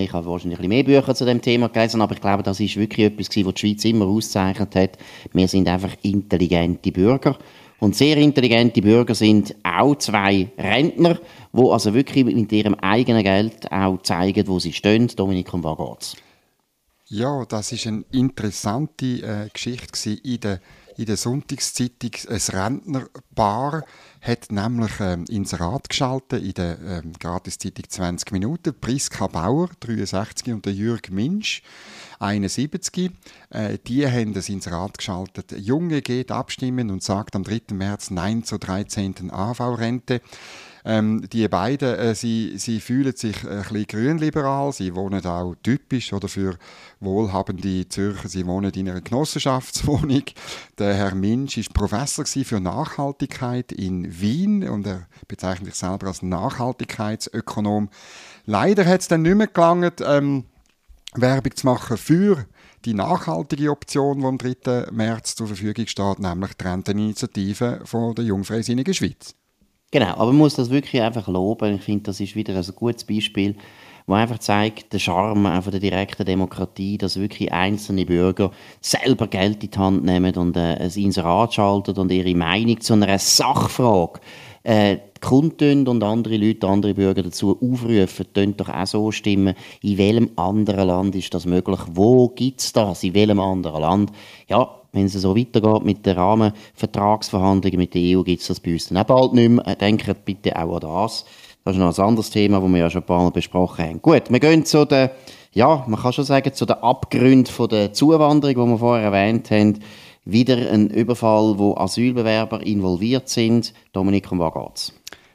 ich 0.00 0.12
habe 0.12 0.26
wahrscheinlich 0.26 0.58
mehr 0.66 0.82
Bücher 0.82 1.14
zu 1.14 1.24
dem 1.24 1.40
Thema 1.40 1.68
gelesen, 1.68 2.00
aber 2.00 2.14
ich 2.14 2.20
glaube, 2.20 2.42
das 2.42 2.58
ist 2.58 2.76
wirklich 2.76 3.06
etwas, 3.06 3.28
was 3.28 3.54
die 3.54 3.60
Schweiz 3.60 3.84
immer 3.84 4.06
auszeichnet 4.06 4.74
hat. 4.74 4.98
Wir 5.32 5.46
sind 5.46 5.68
einfach 5.68 5.94
intelligente 6.02 6.90
Bürger. 6.90 7.38
Und 7.82 7.96
sehr 7.96 8.16
intelligente 8.16 8.80
Bürger 8.80 9.12
sind 9.12 9.56
auch 9.64 9.96
zwei 9.96 10.52
Rentner, 10.56 11.18
die 11.52 11.68
also 11.68 11.92
wirklich 11.92 12.24
mit 12.24 12.52
ihrem 12.52 12.74
eigenen 12.76 13.24
Geld 13.24 13.72
auch 13.72 14.00
zeigen, 14.02 14.46
wo 14.46 14.60
sie 14.60 14.72
stehen. 14.72 15.08
Dominik, 15.08 15.52
um 15.52 15.64
was 15.64 15.76
geht's? 15.76 16.16
Ja, 17.08 17.44
das 17.44 17.72
ist 17.72 17.88
eine 17.88 18.04
interessante 18.12 19.06
äh, 19.06 19.48
Geschichte 19.52 20.12
in 20.12 20.38
der 20.38 20.60
in 20.96 21.06
der 21.06 21.16
Sonntagszeitung 21.16 22.10
ein 22.28 22.40
Rentnerpaar 22.48 23.84
hat 24.20 24.52
nämlich 24.52 24.92
ähm, 25.00 25.24
Inserat 25.28 25.88
geschaltet 25.88 26.42
in 26.42 26.52
der 26.52 26.78
ähm, 26.80 27.12
Gratiszeitung 27.18 27.86
20 27.88 28.30
Minuten. 28.32 28.74
Priska 28.78 29.26
Bauer, 29.26 29.70
63, 29.80 30.52
und 30.52 30.66
der 30.66 30.74
Jürg 30.74 31.10
Minsch, 31.10 31.62
71. 32.22 33.10
Äh, 33.50 33.78
die 33.86 34.06
haben 34.06 34.32
das 34.32 34.48
Inserat 34.48 34.98
geschaltet. 34.98 35.52
Junge 35.58 36.02
geht 36.02 36.30
abstimmen 36.30 36.90
und 36.90 37.02
sagt 37.02 37.36
am 37.36 37.44
3. 37.44 37.74
März 37.74 38.10
Nein 38.10 38.44
zur 38.44 38.58
13. 38.58 39.30
AV-Rente. 39.30 40.20
Ähm, 40.84 41.28
die 41.32 41.46
beiden, 41.46 41.94
äh, 41.94 42.14
sie, 42.14 42.54
sie 42.56 42.80
fühlen 42.80 43.14
sich 43.14 43.48
ein 43.48 43.62
bisschen 43.62 43.86
grünliberal, 43.86 44.72
sie 44.72 44.96
wohnen 44.96 45.24
auch 45.24 45.54
typisch 45.62 46.12
oder 46.12 46.26
für 46.26 46.56
wohlhabende 46.98 47.88
Zürcher, 47.88 48.28
sie 48.28 48.46
wohnen 48.46 48.72
in 48.72 48.88
einer 48.88 49.00
Genossenschaftswohnung. 49.00 50.24
Der 50.78 50.94
Herr 50.94 51.14
Minsch 51.14 51.56
ist 51.56 51.72
Professor 51.72 52.26
für 52.26 52.58
Nachhaltigkeit 52.58 53.70
in 53.70 54.20
Wien 54.20 54.68
und 54.68 54.86
er 54.86 55.06
bezeichnet 55.28 55.66
sich 55.66 55.76
selber 55.76 56.08
als 56.08 56.22
Nachhaltigkeitsökonom. 56.22 57.88
Leider 58.44 58.84
hat 58.84 59.02
es 59.02 59.08
dann 59.08 59.22
nicht 59.22 59.36
mehr 59.36 59.46
gelangt, 59.46 60.02
ähm, 60.04 60.46
Werbung 61.14 61.54
zu 61.54 61.66
machen 61.66 61.96
für 61.96 62.46
die 62.84 62.94
nachhaltige 62.94 63.70
Option, 63.70 64.20
die 64.20 64.26
am 64.26 64.38
3. 64.38 64.90
März 64.92 65.36
zur 65.36 65.46
Verfügung 65.46 65.86
steht, 65.86 66.18
nämlich 66.18 66.54
die 66.54 66.64
Renteninitiative 66.64 67.80
von 67.84 68.14
der 68.14 68.24
Jungfreisinnigen 68.24 68.94
Schweiz. 68.94 69.34
Genau, 69.90 70.12
aber 70.14 70.26
man 70.26 70.38
muss 70.38 70.54
das 70.54 70.70
wirklich 70.70 71.02
einfach 71.02 71.28
loben. 71.28 71.74
Ich 71.74 71.82
finde, 71.82 72.04
das 72.04 72.18
ist 72.18 72.34
wieder 72.34 72.56
ein 72.56 72.74
gutes 72.74 73.04
Beispiel, 73.04 73.56
wo 74.06 74.14
einfach 74.14 74.38
zeigt, 74.38 74.92
der 74.92 74.98
Charme 74.98 75.62
der 75.70 75.80
direkten 75.80 76.24
Demokratie, 76.24 76.96
dass 76.96 77.20
wirklich 77.20 77.52
einzelne 77.52 78.06
Bürger 78.06 78.50
selber 78.80 79.26
Geld 79.26 79.62
in 79.62 79.70
die 79.70 79.78
Hand 79.78 80.04
nehmen 80.04 80.34
und 80.36 80.56
äh, 80.56 80.76
ein 80.76 80.90
Inserat 80.90 81.54
schalten 81.54 81.98
und 81.98 82.10
ihre 82.10 82.34
Meinung 82.34 82.80
zu 82.80 82.94
einer 82.94 83.18
Sachfrage 83.18 84.20
äh, 84.64 84.98
kundtun 85.20 85.86
und 85.88 86.02
andere 86.02 86.36
Leute, 86.36 86.68
andere 86.68 86.94
Bürger 86.94 87.22
dazu 87.22 87.58
aufrufen, 87.60 88.26
tönt 88.32 88.60
doch 88.60 88.68
auch 88.68 88.86
so 88.86 89.10
stimmen, 89.10 89.54
in 89.82 89.98
welchem 89.98 90.30
anderen 90.36 90.88
Land 90.88 91.14
ist 91.14 91.32
das 91.34 91.46
möglich, 91.46 91.80
wo 91.92 92.28
gibt 92.28 92.60
es 92.60 92.72
das, 92.72 93.04
in 93.04 93.14
welchem 93.14 93.40
anderen 93.40 93.80
Land. 93.80 94.12
Ja, 94.48 94.68
wenn 94.92 95.06
es 95.06 95.14
so 95.14 95.36
weitergeht 95.36 95.84
mit 95.84 96.04
den 96.04 96.16
Rahmenvertragsverhandlungen 96.16 97.78
mit 97.78 97.94
der 97.94 98.18
EU, 98.18 98.22
gibt 98.22 98.42
es 98.42 98.48
das 98.48 98.60
bei 98.60 98.72
uns 98.72 98.88
dann 98.88 98.98
auch 98.98 99.04
bald 99.04 99.32
nicht 99.32 99.48
mehr. 99.48 99.74
Denkt 99.76 100.24
bitte 100.24 100.54
auch 100.56 100.74
an 100.74 100.80
das. 100.80 101.24
Das 101.64 101.74
ist 101.74 101.80
noch 101.80 101.96
ein 101.96 102.04
anderes 102.04 102.30
Thema, 102.30 102.60
das 102.60 102.68
wir 102.68 102.78
ja 102.78 102.90
schon 102.90 103.02
ein 103.02 103.06
paar 103.06 103.22
Mal 103.22 103.30
besprochen 103.30 103.84
haben. 103.84 104.02
Gut, 104.02 104.24
wir 104.28 104.40
gehen 104.40 104.66
zu 104.66 104.84
den, 104.84 105.10
ja, 105.52 105.84
man 105.86 106.00
kann 106.00 106.12
schon 106.12 106.24
sagen, 106.24 106.52
zu 106.52 106.66
den 106.66 106.76
Abgründen 106.76 107.68
der 107.68 107.92
Zuwanderung, 107.92 108.66
die 108.66 108.72
wir 108.72 108.78
vorher 108.78 109.04
erwähnt 109.04 109.50
haben. 109.50 109.78
Wieder 110.24 110.70
ein 110.70 110.88
Überfall, 110.88 111.58
wo 111.58 111.74
Asylbewerber 111.76 112.64
involviert 112.64 113.28
sind. 113.28 113.74
Dominik, 113.92 114.30
um 114.30 114.38
was 114.38 114.54
geht's? 114.54 114.92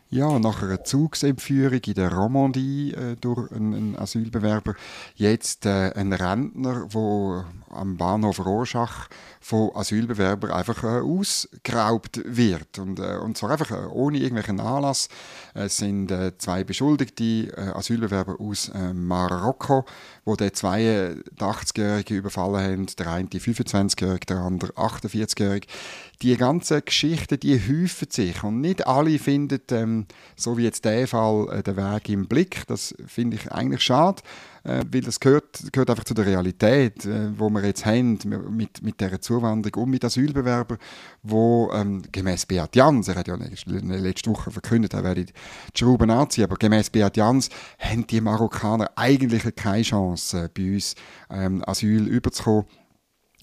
Ja, 0.10 0.40
nach 0.40 0.64
einer 0.64 0.86
Zugsentführung 0.86 1.82
in 1.86 1.94
der 1.94 2.14
Romandie 2.14 2.94
äh, 2.94 3.18
durch 3.20 3.52
einen, 3.52 3.74
einen, 3.74 3.96
Asylbewerber. 3.98 4.76
Jetzt 5.16 5.66
äh, 5.66 5.92
ein 5.94 6.14
Rentner, 6.14 6.88
der 6.94 7.46
am 7.78 7.98
Bahnhof 7.98 8.46
Rorschach 8.46 9.08
von 9.40 9.72
Asylbewerbern 9.76 10.52
einfach 10.52 10.84
äh, 10.84 11.02
ausgeraubt 11.02 12.22
wird. 12.26 12.80
Und, 12.80 13.00
äh, 13.00 13.18
und 13.18 13.38
zwar 13.38 13.52
einfach 13.52 13.72
äh, 13.72 13.86
ohne 13.86 14.18
irgendwelchen 14.18 14.60
Anlass. 14.60 15.10
Es 15.54 15.78
sind 15.78 16.12
äh, 16.12 16.38
zwei 16.38 16.64
beschuldigte 16.64 17.74
Asylbewerber 17.76 18.40
aus 18.40 18.72
Marokko, 18.94 19.86
wo 20.26 20.36
der 20.36 20.54
82-Jährige 20.54 22.16
überfallen 22.16 22.64
haben, 22.64 22.86
der 22.98 23.08
eine 23.08 23.28
25-Jährige, 23.28 24.26
der 24.26 24.38
andere 24.38 24.74
48-Jährige 24.74 25.68
die 26.22 26.36
ganzen 26.36 26.84
Geschichten, 26.84 27.40
die 27.40 27.60
häufen 27.60 28.10
sich 28.10 28.44
und 28.44 28.62
nicht 28.62 28.88
alle 28.88 29.20
finden, 29.20 29.62
ähm, 29.72 30.06
so 30.36 30.58
wie 30.58 30.64
jetzt 30.64 30.86
der 30.86 31.08
Fall, 31.08 31.48
äh, 31.52 31.64
den 31.64 31.78
Weg 31.78 32.10
im 32.10 32.28
Blick. 32.28 32.66
Das 32.68 32.96
finde 33.06 33.38
ich 33.38 33.52
eigentlich 33.52 33.82
schade, 33.82 34.24
äh, 34.68 34.84
weil 34.92 35.02
das 35.02 35.20
gehört, 35.20 35.72
gehört 35.72 35.90
einfach 35.90 36.04
zu 36.04 36.14
der 36.14 36.26
Realität, 36.26 37.06
äh, 37.06 37.38
wo 37.38 37.50
wir 37.50 37.66
jetzt 37.66 37.86
haben 37.86 38.20
mit, 38.50 38.82
mit 38.84 39.00
dieser 39.00 39.22
Zuwanderung 39.22 39.84
und 39.84 39.90
mit 39.92 40.04
Asylbewerbern, 40.04 40.78
wo 41.24 41.72
ähm, 41.74 42.04
gemäß 42.12 42.46
Beat 42.46 42.76
Jans, 42.76 43.08
er 43.08 43.16
hat 43.16 43.28
ja 43.28 43.36
letzte 43.36 44.30
Woche 44.30 44.52
verkündet, 44.52 44.94
er 44.94 45.04
werde 45.04 45.26
die 45.26 45.34
Schrauben 45.74 46.10
anziehen, 46.12 46.44
aber 46.44 46.58
gemäß 46.58 46.90
Beat 46.90 47.16
Jans 47.16 47.50
haben 47.80 48.06
die 48.06 48.22
Marokkaner 48.22 48.92
eigentlich 48.96 49.44
keine 49.56 49.84
Chance, 49.84 50.44
äh, 50.44 50.50
bei 50.54 50.74
uns 50.74 50.96
ähm, 51.30 51.64
Asyl 51.66 52.08
überzukommen 52.08 52.66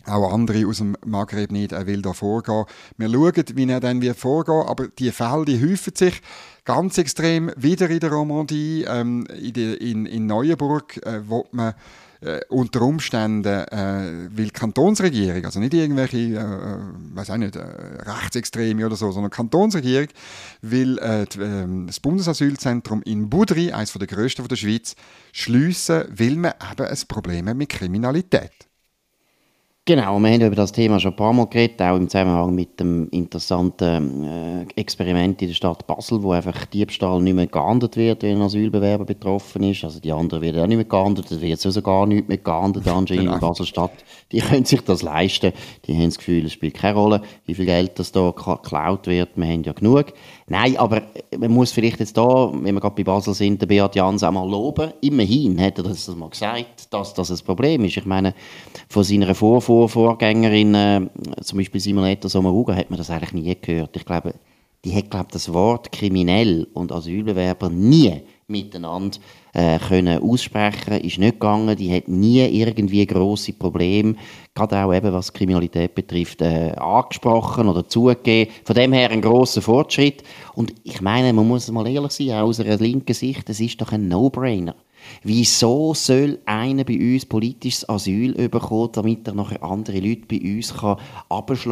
auch 0.06 0.32
andere 0.32 0.66
aus 0.66 0.78
dem 0.78 0.96
Maghreb 1.04 1.52
nicht, 1.52 1.72
er 1.72 1.86
will 1.86 2.02
da 2.02 2.12
vorgehen. 2.12 2.64
Wir 2.96 3.10
schauen, 3.10 3.44
wie 3.54 3.70
er 3.70 3.80
dann 3.80 4.02
wird 4.02 4.18
vorgehen, 4.18 4.66
aber 4.66 4.88
die 4.88 5.10
Fälle, 5.12 5.44
die 5.44 5.62
häufen 5.62 5.94
sich 5.94 6.20
ganz 6.64 6.98
extrem 6.98 7.50
wieder 7.56 7.90
in 7.90 8.00
der 8.00 8.10
Romandie, 8.10 8.84
ähm, 8.88 9.26
in, 9.26 9.52
die, 9.52 9.74
in, 9.74 10.06
in 10.06 10.26
Neuenburg, 10.26 10.96
äh, 11.06 11.20
wo 11.26 11.46
man 11.52 11.74
äh, 12.24 12.40
unter 12.48 12.82
Umständen 12.82 13.44
äh, 13.44 14.28
will 14.30 14.50
Kantonsregierung, 14.50 15.44
also 15.44 15.60
nicht 15.60 15.74
irgendwelche, 15.74 16.16
äh, 16.16 16.36
äh 16.36 16.78
weiß 17.14 17.30
auch 17.30 17.36
nicht, 17.36 17.56
äh, 17.56 17.60
Rechtsextreme 17.60 18.86
oder 18.86 18.96
so, 18.96 19.12
sondern 19.12 19.30
Kantonsregierung 19.30 20.08
will 20.62 20.98
äh, 20.98 21.26
die, 21.26 21.40
äh, 21.40 21.86
das 21.86 22.00
Bundesasylzentrum 22.00 23.02
in 23.02 23.28
Budri, 23.28 23.72
eines 23.72 23.92
der 23.92 24.06
grössten 24.06 24.46
der 24.48 24.56
Schweiz, 24.56 24.96
schliessen, 25.32 26.04
weil 26.10 26.36
man 26.36 26.54
eben 26.72 26.86
ein 26.86 26.98
Problem 27.08 27.56
mit 27.56 27.68
Kriminalität. 27.68 28.52
Genau, 29.86 30.18
wir 30.18 30.30
haben 30.30 30.40
über 30.40 30.56
das 30.56 30.72
Thema 30.72 30.98
schon 30.98 31.12
ein 31.12 31.16
paar 31.16 31.34
Mal 31.34 31.46
geredet, 31.46 31.82
auch 31.82 31.96
im 31.96 32.08
Zusammenhang 32.08 32.54
mit 32.54 32.80
dem 32.80 33.06
interessanten 33.10 34.24
äh, 34.24 34.80
Experiment 34.80 35.42
in 35.42 35.48
der 35.48 35.54
Stadt 35.54 35.86
Basel, 35.86 36.22
wo 36.22 36.32
einfach 36.32 36.64
Diebstahl 36.64 37.20
nicht 37.20 37.34
mehr 37.34 37.48
geahndet 37.48 37.98
wird, 37.98 38.22
wenn 38.22 38.38
ein 38.38 38.42
Asylbewerber 38.42 39.04
betroffen 39.04 39.62
ist. 39.62 39.84
Also 39.84 40.00
die 40.00 40.10
anderen 40.10 40.40
werden 40.40 40.62
auch 40.62 40.66
nicht 40.66 40.78
mehr 40.78 40.86
geahndet, 40.86 41.30
es 41.30 41.38
wird 41.38 41.60
sowieso 41.60 41.82
gar 41.82 42.06
nicht 42.06 42.26
mehr 42.26 42.38
geahndet 42.38 42.88
anscheinend 42.88 43.24
genau. 43.24 43.34
in 43.34 43.40
Basel-Stadt. 43.40 43.92
Die 44.32 44.38
können 44.38 44.64
sich 44.64 44.80
das 44.80 45.02
leisten, 45.02 45.52
die 45.84 45.92
haben 45.92 46.06
das 46.06 46.16
Gefühl, 46.16 46.46
es 46.46 46.54
spielt 46.54 46.76
keine 46.76 46.96
Rolle, 46.96 47.20
wie 47.44 47.52
viel 47.52 47.66
Geld 47.66 47.98
das 47.98 48.10
da 48.10 48.30
geklaut 48.30 49.06
wird, 49.06 49.36
wir 49.36 49.46
haben 49.46 49.64
ja 49.64 49.74
genug. 49.74 50.14
Nein, 50.46 50.76
aber 50.76 51.02
man 51.38 51.50
muss 51.50 51.72
vielleicht 51.72 52.00
jetzt 52.00 52.16
da, 52.18 52.50
wenn 52.52 52.74
wir 52.74 52.80
gerade 52.80 52.94
bei 52.94 53.02
Basel 53.02 53.32
sind, 53.32 53.62
den 53.62 53.68
Beat 53.68 53.94
Jans 53.94 54.22
auch 54.22 54.30
mal 54.30 54.48
loben. 54.48 54.92
Immerhin 55.00 55.58
hat 55.58 55.78
er 55.78 55.84
das 55.84 56.06
mal 56.14 56.28
gesagt, 56.28 56.92
dass 56.92 57.14
das 57.14 57.30
ein 57.30 57.38
Problem 57.46 57.82
ist. 57.84 57.96
Ich 57.96 58.04
meine, 58.04 58.34
von 58.88 59.04
seiner 59.04 59.34
Vorvor 59.34 59.88
Vorgängerin, 59.88 60.74
äh, 60.74 61.00
zum 61.40 61.58
Beispiel 61.58 61.80
Simonetta 61.80 62.28
Sommaruga, 62.28 62.74
hat 62.74 62.90
man 62.90 62.98
das 62.98 63.08
eigentlich 63.08 63.32
nie 63.32 63.56
gehört. 63.58 63.96
Ich 63.96 64.04
glaube, 64.04 64.34
die 64.84 64.94
hat, 64.94 65.10
glaube 65.10 65.28
das 65.32 65.50
Wort 65.50 65.90
kriminell 65.90 66.66
und 66.74 66.92
Asylbewerber 66.92 67.70
nie 67.70 68.20
miteinander 68.46 69.18
äh, 69.54 69.78
können 69.78 70.20
aussprechen 70.22 71.00
ist 71.00 71.18
nicht 71.18 71.40
gegangen. 71.40 71.76
Die 71.76 71.94
hat 71.94 72.08
nie 72.08 72.40
irgendwie 72.40 73.06
große 73.06 73.54
Probleme, 73.54 74.16
gerade 74.54 74.84
auch 74.84 74.92
eben 74.92 75.12
was 75.12 75.32
Kriminalität 75.32 75.94
betrifft, 75.94 76.42
äh, 76.42 76.72
angesprochen 76.72 77.68
oder 77.68 77.88
zugegeben. 77.88 78.52
Von 78.64 78.74
dem 78.74 78.92
her 78.92 79.10
ein 79.10 79.22
großer 79.22 79.62
Fortschritt. 79.62 80.22
Und 80.54 80.74
ich 80.82 81.00
meine, 81.00 81.32
man 81.32 81.48
muss 81.48 81.70
mal 81.70 81.86
ehrlich 81.86 82.12
sein, 82.12 82.32
aus 82.32 82.60
einer 82.60 82.76
linken 82.76 83.14
Sicht, 83.14 83.48
es 83.48 83.60
ist 83.60 83.80
doch 83.80 83.92
ein 83.92 84.08
No-Brainer. 84.08 84.74
Wieso 85.22 85.94
soll 85.94 86.38
einer 86.46 86.84
bei 86.84 86.98
uns 86.98 87.26
politisches 87.26 87.88
Asyl 87.88 88.48
bekommen, 88.48 88.90
damit 88.92 89.28
er 89.28 89.34
nachher 89.34 89.62
andere 89.62 90.00
Leute 90.00 90.22
bei 90.26 90.40
uns 90.40 90.74
kann 90.74 90.96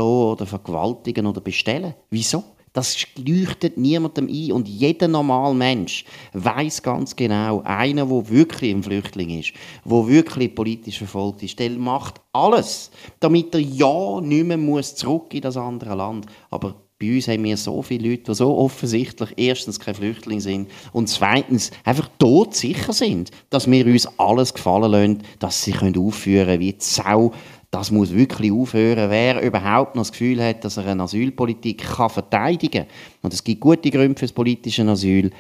oder 0.00 0.46
vergewaltigen 0.46 1.26
oder 1.26 1.40
bestellen? 1.40 1.94
Wieso? 2.10 2.44
Das 2.72 2.96
leuchtet 3.16 3.76
niemandem 3.76 4.28
ein. 4.28 4.52
Und 4.52 4.68
jeder 4.68 5.08
normale 5.08 5.54
Mensch 5.54 6.04
weiß 6.32 6.82
ganz 6.82 7.14
genau, 7.14 7.60
einer, 7.64 8.06
der 8.06 8.28
wirklich 8.30 8.74
ein 8.74 8.82
Flüchtling 8.82 9.38
ist, 9.38 9.52
der 9.84 10.08
wirklich 10.08 10.54
politisch 10.54 10.98
verfolgt 10.98 11.42
ist, 11.42 11.58
der 11.58 11.70
macht 11.70 12.20
alles, 12.32 12.90
damit 13.20 13.54
er 13.54 13.60
ja 13.60 14.20
nicht 14.20 14.46
mehr 14.46 14.56
muss 14.56 14.94
zurück 14.94 15.34
in 15.34 15.42
das 15.42 15.56
andere 15.56 15.94
Land. 15.94 16.26
Aber 16.50 16.76
bei 17.02 17.16
uns 17.16 17.26
haben 17.26 17.42
wir 17.42 17.56
so 17.56 17.82
viele 17.82 18.10
Leute, 18.10 18.30
die 18.30 18.34
so 18.34 18.56
offensichtlich 18.56 19.30
erstens 19.36 19.80
kein 19.80 19.96
Flüchtling 19.96 20.38
sind 20.38 20.70
und 20.92 21.08
zweitens 21.08 21.72
einfach 21.84 22.08
todsicher 22.18 22.92
sind, 22.92 23.32
dass 23.50 23.68
wir 23.68 23.84
uns 23.86 24.06
alles 24.18 24.54
gefallen 24.54 24.92
lassen, 24.92 25.22
dass 25.40 25.64
sie 25.64 25.74
aufführen 25.74 26.46
können 26.46 26.60
wie 26.60 26.72
die 26.74 26.78
Sau 26.78 27.32
das 27.72 27.90
muss 27.90 28.12
wirklich 28.12 28.52
aufhören. 28.52 29.10
Wer 29.10 29.40
überhaupt 29.42 29.96
noch 29.96 30.02
das 30.02 30.12
Gefühl 30.12 30.44
hat, 30.44 30.62
dass 30.64 30.76
er 30.76 30.86
eine 30.86 31.02
Asylpolitik 31.02 31.82
kann 31.82 32.10
verteidigen 32.10 32.82
kann, 32.82 32.86
und 33.22 33.32
es 33.32 33.42
gibt 33.42 33.60
gute 33.60 33.90
Gründe 33.90 34.18
für 34.18 34.26
das 34.26 34.32
politische 34.32 34.82
Asyl, 34.82 35.30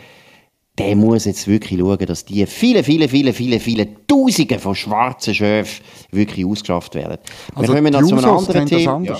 der 0.78 0.96
muss 0.96 1.26
jetzt 1.26 1.46
wirklich 1.46 1.78
schauen, 1.78 1.98
dass 1.98 2.24
die 2.24 2.46
viele, 2.46 2.82
viele, 2.82 3.06
viele, 3.06 3.34
viele, 3.34 3.60
viele 3.60 4.06
Tausende 4.06 4.58
von 4.58 4.74
schwarzen 4.74 5.34
Schöfen 5.34 5.84
wirklich 6.10 6.46
ausgeschafft 6.46 6.94
werden. 6.94 7.18
Also 7.54 7.74
wir 7.74 7.82
kommen 7.82 7.92
noch 7.92 8.02
zu 8.02 8.16
einem 8.16 8.24
anderen 8.24 8.66
Thema. 8.66 9.02
Ja. 9.04 9.18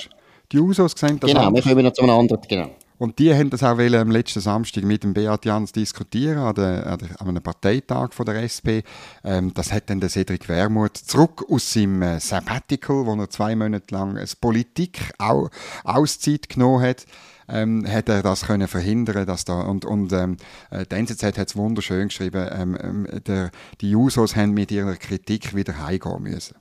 Die 0.50 0.58
USOs 0.58 0.92
sehen 0.96 1.20
das 1.20 1.28
Genau, 1.28 1.48
anders. 1.48 1.64
wir 1.66 1.70
kommen 1.70 1.84
noch 1.84 1.92
zu 1.92 2.02
einem 2.02 2.18
anderen, 2.18 2.40
genau. 2.48 2.70
Und 3.02 3.18
die 3.18 3.34
haben 3.34 3.50
das 3.50 3.64
auch 3.64 3.80
am 3.80 4.10
letzten 4.12 4.38
Samstag 4.38 4.84
mit 4.84 5.02
dem 5.02 5.12
Beat 5.12 5.44
Jans 5.44 5.72
diskutieren, 5.72 6.38
an, 6.38 6.54
der, 6.54 6.86
an, 6.86 6.98
der, 7.00 7.20
an 7.20 7.28
einem 7.30 7.42
Parteitag 7.42 8.12
von 8.12 8.24
der 8.26 8.36
SP. 8.46 8.86
Ähm, 9.24 9.52
das 9.54 9.72
hat 9.72 9.90
dann 9.90 9.98
der 9.98 10.08
Cedric 10.08 10.48
Wermuth 10.48 10.98
zurück 10.98 11.44
aus 11.50 11.72
seinem 11.72 12.00
äh, 12.02 12.20
Sabbatical, 12.20 13.04
wo 13.04 13.16
er 13.16 13.28
zwei 13.28 13.56
Monate 13.56 13.92
lang 13.92 14.16
eine 14.16 14.28
Politik 14.40 15.00
auch 15.18 15.50
Auszeit 15.82 16.48
genommen 16.48 16.80
hat. 16.84 17.04
Ähm, 17.48 17.84
hat 17.88 18.08
er 18.08 18.22
das 18.22 18.46
können 18.46 18.68
verhindern, 18.68 19.26
dass 19.26 19.44
da 19.44 19.62
und 19.62 19.84
und 19.84 20.12
ähm, 20.12 20.36
äh, 20.70 20.86
die 20.86 20.94
NZZ 20.94 21.24
hat 21.24 21.48
es 21.48 21.56
wunderschön 21.56 22.06
geschrieben. 22.06 22.48
Ähm, 22.52 22.78
ähm, 22.80 23.08
der, 23.26 23.50
die 23.80 23.90
Jusos 23.90 24.36
haben 24.36 24.52
mit 24.52 24.70
ihrer 24.70 24.94
Kritik 24.94 25.56
wieder 25.56 25.84
heimgehen 25.84 26.22
müssen. 26.22 26.54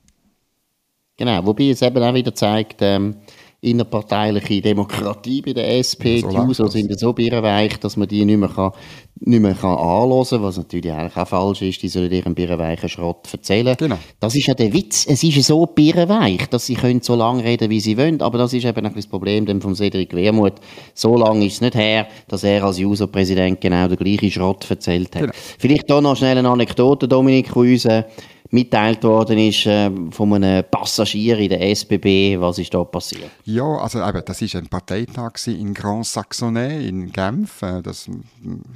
Genau, 1.16 1.46
wobei 1.46 1.68
es 1.68 1.82
eben 1.82 2.02
auch 2.02 2.14
wieder 2.14 2.34
zeigt, 2.34 2.80
ähm, 2.80 3.14
innerparteiliche 3.62 4.60
Demokratie 4.60 5.40
bei 5.40 5.52
der 5.52 5.78
SP. 5.78 6.18
So 6.18 6.28
die 6.28 6.36
USO 6.36 6.66
sind 6.66 6.98
so 6.98 7.12
birrenweich, 7.12 7.78
dass 7.78 7.96
man 7.96 8.08
die 8.08 8.24
nicht 8.24 8.36
mehr, 8.36 8.48
kann, 8.48 8.72
nicht 9.20 9.40
mehr 9.40 9.54
kann 9.54 9.78
anhören 9.78 10.26
kann, 10.28 10.42
was 10.42 10.56
natürlich 10.56 10.90
eigentlich 10.90 11.16
auch 11.16 11.28
falsch 11.28 11.62
ist. 11.62 11.80
Die 11.80 11.88
sollen 11.88 12.10
ihren 12.10 12.34
birrenweichen 12.34 12.88
Schrott 12.88 13.28
erzählen. 13.32 13.76
Genau. 13.78 13.98
Das 14.18 14.34
ist 14.34 14.48
ja 14.48 14.54
der 14.54 14.72
Witz. 14.72 15.06
Es 15.08 15.22
ist 15.22 15.44
so 15.44 15.64
birrenweich, 15.64 16.48
dass 16.50 16.66
sie 16.66 16.74
können 16.74 17.02
so 17.02 17.14
lange 17.14 17.44
reden, 17.44 17.70
wie 17.70 17.78
sie 17.78 17.96
wollen. 17.96 18.20
Aber 18.20 18.36
das 18.36 18.52
ist 18.52 18.64
eben 18.64 18.84
ein 18.84 18.94
das 18.94 19.06
Problem 19.06 19.46
von 19.60 19.76
Cedric 19.76 20.12
Wermuth. 20.12 20.60
So 20.92 21.16
lange 21.16 21.46
ist 21.46 21.54
es 21.54 21.60
nicht 21.60 21.76
her, 21.76 22.08
dass 22.26 22.42
er 22.42 22.64
als 22.64 22.80
USO-Präsident 22.80 23.60
genau 23.60 23.86
den 23.86 23.96
gleichen 23.96 24.32
Schrott 24.32 24.68
erzählt 24.68 25.14
hat. 25.14 25.22
Genau. 25.22 25.34
Vielleicht 25.58 25.86
hier 25.86 26.00
noch 26.00 26.16
schnell 26.16 26.36
eine 26.36 26.48
Anekdote, 26.48 27.06
Dominik 27.06 27.54
Rüse 27.54 28.06
mitteilt 28.52 29.02
worden 29.02 29.38
ist 29.38 29.66
äh, 29.66 29.90
von 30.10 30.34
einem 30.34 30.62
Passagier 30.70 31.38
in 31.38 31.48
der 31.48 31.62
SBB. 31.70 32.38
Was 32.38 32.58
ist 32.58 32.72
da 32.72 32.84
passiert? 32.84 33.30
Ja, 33.44 33.64
also 33.64 34.06
eben, 34.06 34.22
das 34.24 34.42
ist 34.42 34.54
ein 34.54 34.68
Parteitag 34.68 35.32
in 35.46 35.72
Grand 35.72 36.06
Saxonais 36.06 36.86
in 36.86 37.10
Genf. 37.12 37.62
Äh, 37.62 37.82
das 37.82 38.08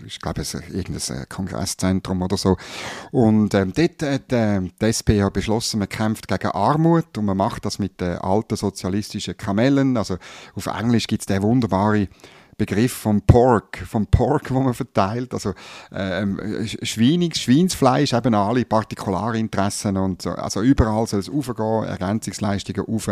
ist, 0.04 0.20
glaube 0.20 0.42
ich, 0.42 0.54
irgendein 0.54 1.28
Kongresszentrum 1.28 2.22
oder 2.22 2.38
so. 2.38 2.56
Und 3.12 3.52
ähm, 3.54 3.72
dort 3.76 4.02
hat 4.02 4.32
äh, 4.32 4.60
die 4.80 4.84
SP 4.88 5.20
beschlossen, 5.30 5.78
man 5.78 5.90
kämpft 5.90 6.26
gegen 6.26 6.48
Armut 6.48 7.18
und 7.18 7.26
man 7.26 7.36
macht 7.36 7.66
das 7.66 7.78
mit 7.78 8.00
den 8.00 8.16
alten 8.16 8.56
sozialistischen 8.56 9.36
Kamellen. 9.36 9.98
Also 9.98 10.16
auf 10.54 10.66
Englisch 10.66 11.06
gibt 11.06 11.22
es 11.22 11.26
den 11.26 11.42
wunderbare 11.42 12.08
Begriff 12.58 12.92
vom 12.92 13.20
Pork, 13.22 13.78
vom 13.86 14.06
Pork, 14.06 14.50
wo 14.50 14.60
man 14.60 14.72
verteilt, 14.72 15.34
also 15.34 15.52
ähm, 15.92 16.40
Schweinig, 16.82 17.36
Schweinsfleisch, 17.36 18.14
eben 18.14 18.34
alle 18.34 18.64
Partikularinteressen 18.64 19.96
und 19.98 20.22
so, 20.22 20.30
also 20.30 20.62
überall 20.62 21.06
soll 21.06 21.20
es 21.20 21.28
aufgehen, 21.28 21.84
Ergänzungsleistungen 21.84 22.86
auf 22.86 23.10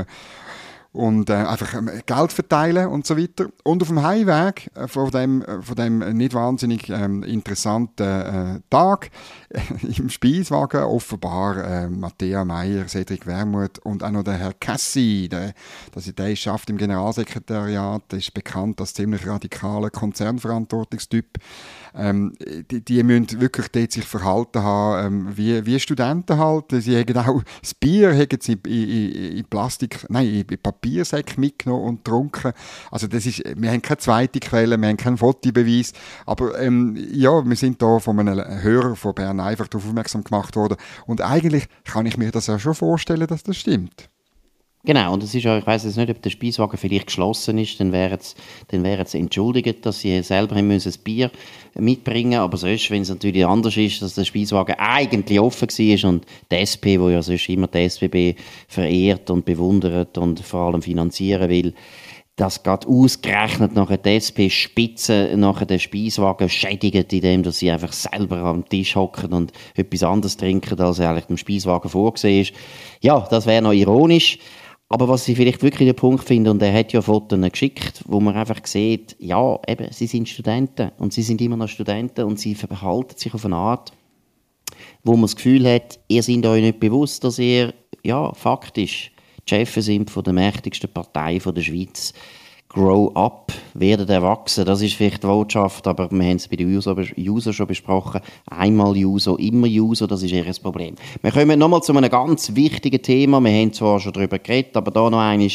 und 0.95 1.29
äh, 1.29 1.35
einfach 1.35 1.75
ähm, 1.75 1.91
Geld 2.07 2.33
verteilen 2.33 2.87
und 2.87 3.05
so 3.05 3.19
weiter. 3.19 3.49
Und 3.65 3.83
auf 3.83 3.89
dem 3.89 4.03
Heimweg 4.03 4.71
äh, 4.77 4.87
von, 4.87 5.11
dem, 5.11 5.43
äh, 5.43 5.61
von 5.61 5.75
dem 5.75 5.99
nicht 6.17 6.35
wahnsinnig 6.35 6.89
ähm, 6.89 7.25
interessanten 7.25 8.07
äh, 8.07 8.61
Tag 8.71 9.11
im 9.99 10.09
Speiswagen 10.09 10.85
offenbar 10.85 11.57
äh, 11.57 11.89
Matthäa 11.89 12.45
Meyer, 12.45 12.87
Cedric 12.87 13.27
Wermuth 13.27 13.81
und 13.81 14.05
auch 14.05 14.13
noch 14.13 14.23
der 14.23 14.35
Herr 14.35 14.53
Cassi, 14.53 15.29
der, 15.29 15.53
das 15.93 16.07
ist, 16.07 16.17
der 16.17 16.37
schafft 16.37 16.71
im 16.71 16.77
Generalsekretariat, 16.77 18.13
ist 18.13 18.33
bekannt 18.33 18.81
als 18.81 18.95
ziemlich 18.95 19.27
radikaler 19.27 19.91
Konzernverantwortungstyp 19.91 21.41
ähm, 21.97 22.33
die, 22.71 22.85
die 22.85 23.03
müssen 23.03 23.41
wirklich 23.41 23.69
dort 23.69 23.93
sich 23.93 24.05
verhalten 24.05 24.63
haben, 24.63 25.07
ähm, 25.07 25.37
wie, 25.37 25.65
wie 25.65 25.79
Studenten 25.79 26.39
halt. 26.39 26.67
Sie 26.71 26.99
haben 26.99 27.17
auch 27.17 27.43
das 27.63 27.75
Bier 27.75 28.13
haben 28.13 28.39
sie 28.41 28.59
in, 28.67 28.89
in, 28.89 29.37
in 29.39 29.45
Plastik, 29.45 30.05
nein, 30.09 30.27
in 30.27 30.59
Papiersäcke 30.85 31.41
mitgenommen 31.41 31.85
und 31.85 32.05
getrunken. 32.05 32.53
Also 32.91 33.07
das 33.07 33.25
ist, 33.25 33.43
wir 33.57 33.71
haben 33.71 33.83
keine 33.83 33.99
zweite 33.99 34.41
Quelle, 34.41 34.77
wir 34.77 34.89
haben 34.89 34.97
keinen 34.97 35.17
Fotobeweis, 35.17 35.93
aber 36.27 36.61
ähm, 36.61 36.97
ja, 37.13 37.45
wir 37.45 37.57
sind 37.57 37.81
da 37.81 37.99
von 37.99 38.21
einem 38.21 38.63
Hörer 38.63 38.95
von 38.95 39.15
Bern 39.15 39.41
einfach 39.41 39.69
darauf 39.69 39.89
aufmerksam 39.89 40.25
gemacht 40.25 40.57
worden 40.57 40.77
und 41.07 41.23
eigentlich 41.23 41.69
kann 41.85 42.07
ich 42.07 42.17
mir 42.17 42.31
das 42.31 42.49
ja 42.49 42.59
schon 42.59 42.75
vorstellen, 42.75 43.27
dass 43.27 43.43
das 43.43 43.57
stimmt. 43.57 44.11
Genau, 44.87 45.15
und 45.15 45.23
es 45.23 45.35
ist 45.35 45.45
ja, 45.45 45.57
ich 45.57 45.67
weiß 45.67 45.85
jetzt 45.85 45.97
nicht, 45.97 46.11
ob 46.11 46.21
der 46.21 46.29
Speiswagen 46.29 46.77
vielleicht 46.77 47.07
geschlossen 47.07 47.57
ist, 47.57 47.81
dann 47.81 47.91
wären 47.91 48.19
sie, 48.21 48.35
dann 48.69 48.85
wären 48.85 49.07
sie 49.07 49.19
entschuldigt, 49.19 49.87
dass 49.87 50.01
sie 50.01 50.23
selber 50.23 50.61
müssen 50.61 50.93
ein 50.93 51.03
Bier 51.03 51.31
mitbringen 51.75 52.39
aber 52.39 52.59
sonst, 52.59 52.91
wenn 52.91 53.01
es 53.01 53.09
natürlich 53.09 53.47
anders 53.47 53.79
ist, 53.79 54.03
dass 54.03 54.15
der 54.15 54.25
Speiswagen 54.25 54.75
eigentlich 54.79 55.41
offen 55.41 55.69
war 55.69 56.11
und 56.11 56.27
die 56.51 56.57
SP, 56.61 57.01
wo 57.01 57.09
ja 57.09 57.23
sonst 57.23 57.49
immer 57.49 57.67
die 57.67 57.89
SBB 57.89 58.35
verehrt 58.69 59.31
und 59.31 59.47
bewundert 59.47 60.19
und 60.19 60.41
vor 60.41 60.67
allem 60.67 60.83
finanzieren 60.83 61.49
will, 61.49 61.73
das 62.37 62.63
geht 62.63 62.87
ausgerechnet 62.87 63.75
nachher 63.75 63.97
die 63.97 64.17
SP-Spitze 64.19 65.33
nachher 65.37 65.67
den 65.67 65.79
Speiswagen 65.79 66.51
schädigt, 66.51 67.13
indem 67.13 67.43
dass 67.43 67.59
sie 67.59 67.71
einfach 67.71 67.93
selber 67.93 68.39
am 68.39 68.69
Tisch 68.69 68.97
hocken 68.97 69.33
und 69.33 69.53
etwas 69.77 70.03
anderes 70.03 70.37
trinken, 70.37 70.79
als 70.79 71.01
eigentlich 71.01 71.27
dem 71.27 71.37
Speiswagen 71.39 71.89
vorgesehen 71.89 72.43
ist. 72.43 72.53
Ja, 73.01 73.21
das 73.31 73.47
wäre 73.47 73.63
noch 73.63 73.73
ironisch. 73.73 74.39
Aber 74.89 75.09
was 75.09 75.27
ich 75.29 75.37
vielleicht 75.37 75.63
wirklich 75.63 75.89
den 75.89 75.97
Punkt 75.97 76.25
finde, 76.25 76.51
und 76.51 76.63
er 76.63 76.73
hat 76.73 76.93
ja 76.93 77.01
Fotos 77.01 77.41
geschickt, 77.51 78.05
wo 78.07 78.21
man 78.21 78.37
einfach 78.37 78.65
sieht, 78.65 79.17
ja, 79.19 79.59
eben, 79.67 79.91
sie 79.91 80.07
sind 80.07 80.29
Studenten 80.29 80.93
und 80.99 81.13
sie 81.13 81.23
sind 81.23 81.41
immer 81.41 81.57
noch 81.57 81.69
Studenten 81.69 82.25
und 82.25 82.39
sie 82.39 82.55
verhalten 82.55 83.17
sich 83.17 83.33
auf 83.35 83.45
eine 83.45 83.57
Art, 83.57 83.93
wo 85.03 85.13
man 85.13 85.23
das 85.23 85.37
Gefühl 85.37 85.67
hat, 85.69 85.99
ihr 86.09 86.23
seid 86.23 86.45
euch 86.47 86.63
nicht 86.63 86.81
bewusst, 86.81 87.25
dass 87.25 87.39
ihr, 87.39 87.75
ja, 88.03 88.33
faktisch 88.35 89.11
die 89.49 89.55
Chefs 89.55 89.87
sind 89.87 90.11
von 90.11 90.23
der 90.23 90.33
mächtigsten 90.33 90.93
Partei 90.93 91.41
von 91.41 91.55
der 91.55 91.63
Schweiz 91.63 92.13
Grow 92.75 93.13
up, 93.15 93.53
werden 93.75 94.09
erwachsen. 94.09 94.65
Das 94.65 94.83
ist 94.83 94.95
vielleicht 94.95 95.23
die 95.23 95.29
Botschaft, 95.29 95.87
aber 95.87 96.11
wir 96.11 96.25
haben 96.25 96.35
es 96.35 96.49
bei 96.49 96.57
den 96.57 96.77
User, 96.77 97.53
schon 97.53 97.67
besprochen. 97.69 98.21
Einmal 98.51 98.97
User, 98.97 99.39
immer 99.39 99.69
User, 99.69 100.09
das 100.09 100.25
ist 100.25 100.33
eher 100.33 100.45
ein 100.45 100.55
Problem. 100.61 100.97
Wir 101.23 101.31
kommen 101.31 101.57
nochmal 101.57 101.85
zu 101.85 101.97
einem 101.97 102.11
ganz 102.11 102.53
wichtigen 102.57 103.01
Thema. 103.01 103.41
Wir 103.41 103.53
haben 103.53 103.73
zwar 103.73 104.01
schon 104.01 104.13
darüber 104.13 104.41
geredet, 104.41 104.77
aber 104.77 104.91
da 104.91 105.09
noch 105.09 105.21
ein 105.21 105.49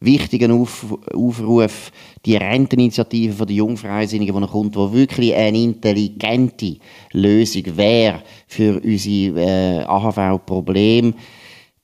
wichtiger 0.00 0.50
Auf 0.54 0.86
Aufruf. 1.14 1.92
Die 2.24 2.36
Renteninitiative 2.36 3.44
der 3.44 3.56
Jungfreisinnigen, 3.56 4.34
die 4.34 4.40
noch 4.40 4.52
kommt, 4.52 4.74
die 4.74 4.92
wirklich 4.94 5.34
eine 5.34 5.62
intelligente 5.62 6.78
Lösung 7.12 7.64
wäre 7.76 8.22
für 8.46 8.80
unsere 8.82 9.40
äh, 9.42 9.84
AHV-Probleme. 9.84 11.12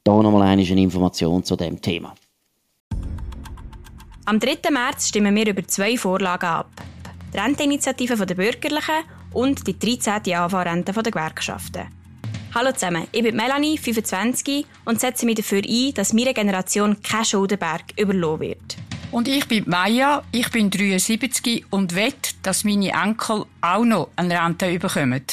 Da 0.03 0.23
nochmal 0.23 0.49
eine 0.49 0.63
Information 0.63 1.45
zu 1.45 1.57
dem 1.57 1.79
Thema. 1.79 2.15
Am 4.29 4.39
3. 4.39 4.59
März 4.71 5.09
stimmen 5.09 5.35
wir 5.35 5.47
über 5.47 5.67
zwei 5.67 5.97
Vorlagen 5.97 6.45
ab. 6.45 6.71
Die 7.33 7.39
Renteninitiative 7.39 8.27
der 8.27 8.35
Bürgerlichen 8.35 9.07
und 9.33 9.67
die 9.67 9.79
13. 9.79 10.35
AV-Rente 10.35 10.93
der 10.93 11.11
Gewerkschaften. 11.11 11.87
Hallo 12.55 12.73
zusammen, 12.73 13.07
ich 13.11 13.23
bin 13.23 13.35
Melanie, 13.35 13.79
25 13.79 14.67
und 14.85 15.01
setze 15.01 15.25
mich 15.25 15.37
dafür 15.37 15.63
ein, 15.67 15.95
dass 15.95 16.13
meine 16.13 16.35
Generation 16.35 17.01
kein 17.03 17.25
Schuldenberg 17.25 17.85
überlassen 17.97 18.41
wird. 18.41 18.77
Und 19.13 19.29
ich 19.29 19.49
bin 19.49 19.65
Maya, 19.67 20.23
ich 20.31 20.51
bin 20.51 20.69
73 20.69 21.65
und 21.71 21.95
wette, 21.95 22.35
dass 22.43 22.65
meine 22.65 22.91
Enkel 22.91 23.47
auch 23.63 23.85
noch 23.87 24.11
eine 24.17 24.45
Rente 24.45 24.79
bekommen. 24.79 25.25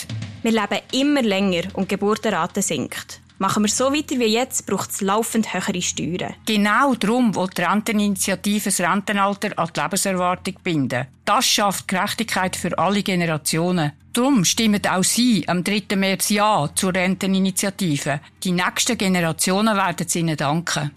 Wir 0.42 0.52
leben 0.54 0.80
immer 0.94 1.22
länger 1.22 1.64
und 1.74 1.92
die 1.92 1.96
Geburtenrate 1.96 2.62
sinkt. 2.62 3.20
Machen 3.38 3.64
wir 3.64 3.70
so 3.70 3.92
weiter 3.92 4.18
wie 4.18 4.34
jetzt, 4.34 4.66
braucht 4.66 4.92
es 4.92 5.02
laufend 5.02 5.54
höhere 5.54 5.82
Steuern. 5.82 6.36
Genau 6.46 6.96
darum 6.96 7.36
will 7.36 7.50
die 7.50 7.64
Renteninitiative 7.64 8.64
das 8.64 8.80
Rentenalter 8.80 9.60
an 9.60 9.70
die 9.76 9.80
Lebenserwartung 9.82 10.54
binden. 10.64 11.08
Das 11.26 11.46
schafft 11.46 11.86
Gerechtigkeit 11.90 12.56
für 12.56 12.78
alle 12.78 13.04
Generationen. 13.04 13.92
Darum 14.14 14.46
stimmen 14.46 14.82
auch 14.88 15.04
Sie 15.04 15.46
am 15.50 15.66
3. 15.66 15.98
März 15.98 16.30
Ja 16.30 16.70
zur 16.74 16.96
Renteninitiative. 16.96 18.22
Die 18.42 18.54
nächsten 18.54 18.98
Generationen 18.98 19.76
werden 19.76 20.06
es 20.08 20.16
Ihnen 20.16 20.38
danken. 20.38 20.92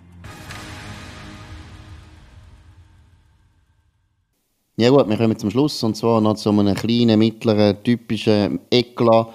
Ja 4.77 4.91
gut, 4.91 5.09
wir 5.09 5.17
kommen 5.17 5.37
zum 5.37 5.51
Schluss 5.51 5.83
und 5.83 5.97
zwar 5.97 6.21
noch 6.21 6.35
zu 6.35 6.51
einem 6.51 6.77
kleinen, 6.77 7.19
mittleren, 7.19 7.83
typischen 7.83 8.61
Eklat, 8.71 9.27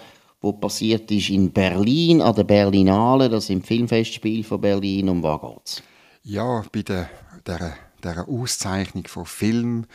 wo 0.43 0.51
passiert 0.51 1.09
ist 1.09 1.29
in 1.29 1.51
Berlin, 1.51 2.21
an 2.21 2.35
der 2.35 2.43
Berlinale, 2.43 3.29
das 3.29 3.49
im 3.49 3.63
Filmfestspiel 3.63 4.43
von 4.43 4.59
Berlin. 4.59 5.07
Um 5.07 5.23
was 5.23 5.41
geht's? 5.41 5.83
Ja, 6.23 6.63
bei 6.71 6.81
der, 6.81 7.09
der, 7.47 7.73
der 8.03 8.27
Auszeichnung 8.27 9.07
von 9.07 9.25
Film 9.25 9.85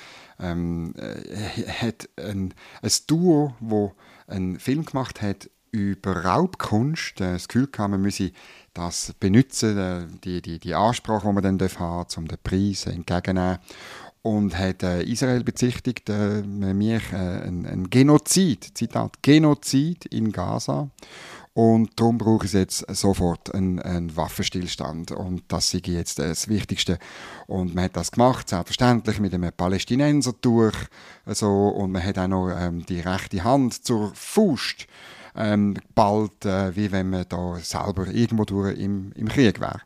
ähm, 0.40 0.94
äh, 0.96 1.68
hat 1.68 2.08
ein, 2.16 2.54
ein 2.80 2.90
Duo, 3.06 3.54
wo 3.60 3.92
einen 4.26 4.58
Film 4.58 4.86
gemacht 4.86 5.20
hat 5.20 5.50
über 5.70 6.24
Raubkunst, 6.24 7.20
äh, 7.20 7.34
das 7.34 7.48
Gefühl 7.48 7.68
man 7.76 8.00
müsse 8.00 8.32
das 8.72 9.14
benutzen, 9.20 9.76
äh, 9.76 10.06
die, 10.24 10.40
die, 10.40 10.58
die 10.58 10.74
Ansprache, 10.74 11.26
die 11.28 11.32
man 11.34 11.42
dann 11.42 11.58
haben 11.60 12.04
darf, 12.06 12.16
um 12.16 12.26
den 12.26 12.38
Preis 12.42 12.86
entgegenzunehmen 12.86 13.58
und 14.22 14.58
hat 14.58 14.82
äh, 14.82 15.02
Israel 15.02 15.44
bezichtigt, 15.44 16.08
äh, 16.08 16.42
mich 16.42 17.12
äh, 17.12 17.16
ein, 17.16 17.66
ein 17.66 17.90
Genozid, 17.90 18.76
Zitat, 18.76 19.22
Genozid 19.22 20.06
in 20.06 20.32
Gaza. 20.32 20.90
Und 21.58 21.98
darum 21.98 22.18
brauche 22.18 22.46
ich 22.46 22.52
jetzt 22.52 22.86
sofort 22.94 23.52
einen, 23.52 23.80
einen, 23.80 24.16
Waffenstillstand. 24.16 25.10
Und 25.10 25.42
das 25.48 25.74
ist 25.74 25.88
jetzt 25.88 26.20
das 26.20 26.46
Wichtigste. 26.46 27.00
Und 27.48 27.74
man 27.74 27.84
hat 27.84 27.96
das 27.96 28.12
gemacht, 28.12 28.48
selbstverständlich, 28.48 29.18
mit 29.18 29.34
einem 29.34 29.52
Palästinenser 29.52 30.34
durch. 30.40 30.76
Also, 31.26 31.48
und 31.48 31.90
man 31.90 32.04
hat 32.04 32.16
auch 32.16 32.28
noch 32.28 32.50
ähm, 32.50 32.86
die 32.86 33.00
rechte 33.00 33.42
Hand 33.42 33.84
zur 33.84 34.12
Faust 34.14 34.86
ähm, 35.34 35.74
geballt, 35.74 36.44
äh, 36.44 36.76
wie 36.76 36.92
wenn 36.92 37.10
man 37.10 37.24
da 37.28 37.56
selber 37.56 38.06
irgendwo 38.06 38.44
durch 38.44 38.78
im, 38.78 39.10
im 39.16 39.28
Krieg 39.28 39.60
wäre. 39.60 39.80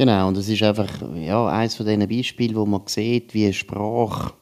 Genau, 0.00 0.28
und 0.28 0.38
es 0.38 0.48
ist 0.48 0.62
einfach 0.62 0.88
ja, 1.14 1.46
eines 1.48 1.74
von 1.74 1.84
diesen 1.84 2.08
Beispielen, 2.08 2.56
wo 2.56 2.64
man 2.64 2.80
sieht, 2.86 3.34
wie 3.34 3.44
eine 3.44 3.52
Sprache 3.52 4.32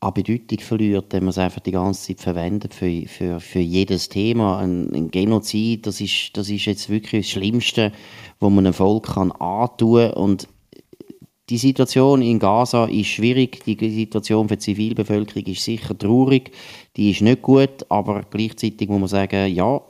an 0.00 0.12
Bedeutung 0.12 0.58
verliert, 0.58 1.12
wenn 1.12 1.22
man 1.22 1.30
es 1.30 1.38
einfach 1.38 1.60
die 1.60 1.70
ganze 1.70 2.08
Zeit 2.08 2.20
verwendet 2.20 2.74
für, 2.74 3.06
für, 3.06 3.38
für 3.38 3.60
jedes 3.60 4.08
Thema. 4.08 4.58
Ein, 4.58 4.92
ein 4.92 5.12
Genozid, 5.12 5.86
das 5.86 6.00
ist, 6.00 6.36
das 6.36 6.50
ist 6.50 6.64
jetzt 6.64 6.90
wirklich 6.90 7.26
das 7.26 7.30
Schlimmste, 7.30 7.92
was 8.40 8.50
man 8.50 8.66
einem 8.66 8.74
Volk 8.74 9.14
kann 9.14 9.30
antun 9.30 10.10
kann. 10.10 10.14
Und 10.14 10.48
die 11.48 11.58
Situation 11.58 12.20
in 12.20 12.40
Gaza 12.40 12.86
ist 12.86 13.06
schwierig, 13.06 13.62
die 13.64 13.88
Situation 13.88 14.48
für 14.48 14.56
die 14.56 14.64
Zivilbevölkerung 14.64 15.44
ist 15.44 15.62
sicher 15.62 15.96
traurig, 15.96 16.50
die 16.96 17.12
ist 17.12 17.20
nicht 17.20 17.42
gut, 17.42 17.86
aber 17.88 18.22
gleichzeitig 18.28 18.88
muss 18.88 18.98
man 18.98 19.08
sagen, 19.08 19.54
ja, 19.54 19.80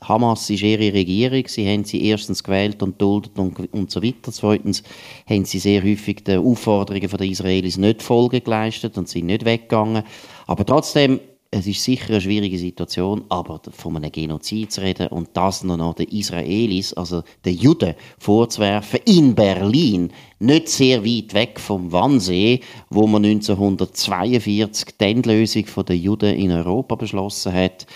Hamas 0.00 0.48
ist 0.50 0.62
ihre 0.62 0.92
Regierung. 0.92 1.44
Sie 1.46 1.66
haben 1.66 1.84
sie 1.84 2.04
erstens 2.04 2.44
gewählt 2.44 2.82
und 2.82 3.00
duldet 3.00 3.38
und, 3.38 3.72
und 3.72 3.90
so 3.90 4.02
weiter. 4.02 4.32
Zweitens 4.32 4.82
haben 5.28 5.44
sie 5.44 5.58
sehr 5.58 5.82
häufig 5.82 6.24
den 6.24 6.40
Aufforderungen 6.40 7.08
der 7.08 7.26
Israelis 7.26 7.76
nicht 7.76 8.02
Folge 8.02 8.40
geleistet 8.40 8.96
und 8.96 9.08
sind 9.08 9.26
nicht 9.26 9.44
weggegangen. 9.44 10.04
Aber 10.46 10.64
trotzdem, 10.64 11.20
es 11.50 11.66
ist 11.66 11.82
sicher 11.82 12.10
eine 12.10 12.20
schwierige 12.20 12.58
Situation, 12.58 13.24
aber 13.30 13.60
von 13.70 13.96
einem 13.96 14.12
Genozid 14.12 14.70
zu 14.70 14.82
reden 14.82 15.08
und 15.08 15.30
das 15.32 15.64
noch 15.64 15.94
den 15.94 16.08
Israelis, 16.08 16.92
also 16.92 17.22
den 17.44 17.56
Juden, 17.56 17.94
vorzuwerfen, 18.18 19.00
in 19.06 19.34
Berlin, 19.34 20.12
nicht 20.40 20.68
sehr 20.68 21.04
weit 21.04 21.32
weg 21.32 21.58
vom 21.58 21.90
Wannsee, 21.90 22.60
wo 22.90 23.06
man 23.06 23.24
1942 23.24 24.98
die 24.98 25.04
Endlösung 25.04 25.64
der 25.86 25.96
Juden 25.96 26.34
in 26.34 26.52
Europa 26.52 26.96
beschlossen 26.96 27.54
hat, 27.54 27.86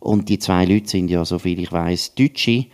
und 0.00 0.28
die 0.28 0.38
zwei 0.38 0.64
Leute 0.64 0.88
sind 0.88 1.10
ja, 1.10 1.24
soviel 1.24 1.60
ich 1.60 1.72
weiß, 1.72 2.14
Deutsche, 2.14 2.66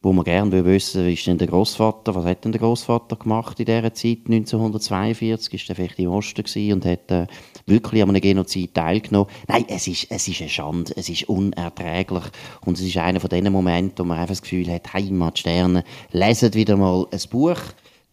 wo 0.00 0.12
man 0.12 0.24
gerne 0.24 0.64
wissen 0.64 1.04
will, 1.04 1.12
ist 1.12 1.26
denn 1.26 1.38
der 1.38 1.48
Großvater, 1.48 2.14
was 2.14 2.24
hat 2.24 2.44
denn 2.44 2.52
der 2.52 2.60
Großvater 2.60 3.16
gemacht 3.16 3.58
in 3.58 3.66
dieser 3.66 3.92
Zeit 3.92 4.18
1942? 4.26 5.54
Ist 5.54 5.68
er 5.68 5.74
vielleicht 5.74 5.98
im 5.98 6.10
Osten 6.10 6.72
und 6.72 6.84
hat 6.84 7.10
äh, 7.10 7.26
wirklich 7.66 8.02
an 8.02 8.10
einem 8.10 8.20
Genozid 8.20 8.74
teilgenommen? 8.74 9.28
Nein, 9.48 9.64
es 9.68 9.88
ist, 9.88 10.06
es 10.10 10.28
ist 10.28 10.40
eine 10.40 10.50
Schande, 10.50 10.92
es 10.96 11.08
ist 11.08 11.28
unerträglich 11.28 12.24
und 12.64 12.78
es 12.78 12.84
ist 12.84 12.96
einer 12.96 13.18
von 13.18 13.28
diesen 13.28 13.52
Momenten, 13.52 13.98
wo 13.98 14.04
man 14.04 14.18
einfach 14.18 14.32
das 14.32 14.42
Gefühl 14.42 14.70
hat, 14.72 14.92
Heimatsterne, 14.94 15.82
lesen 16.12 16.54
wieder 16.54 16.76
mal 16.76 17.06
ein 17.10 17.20
Buch 17.30 17.58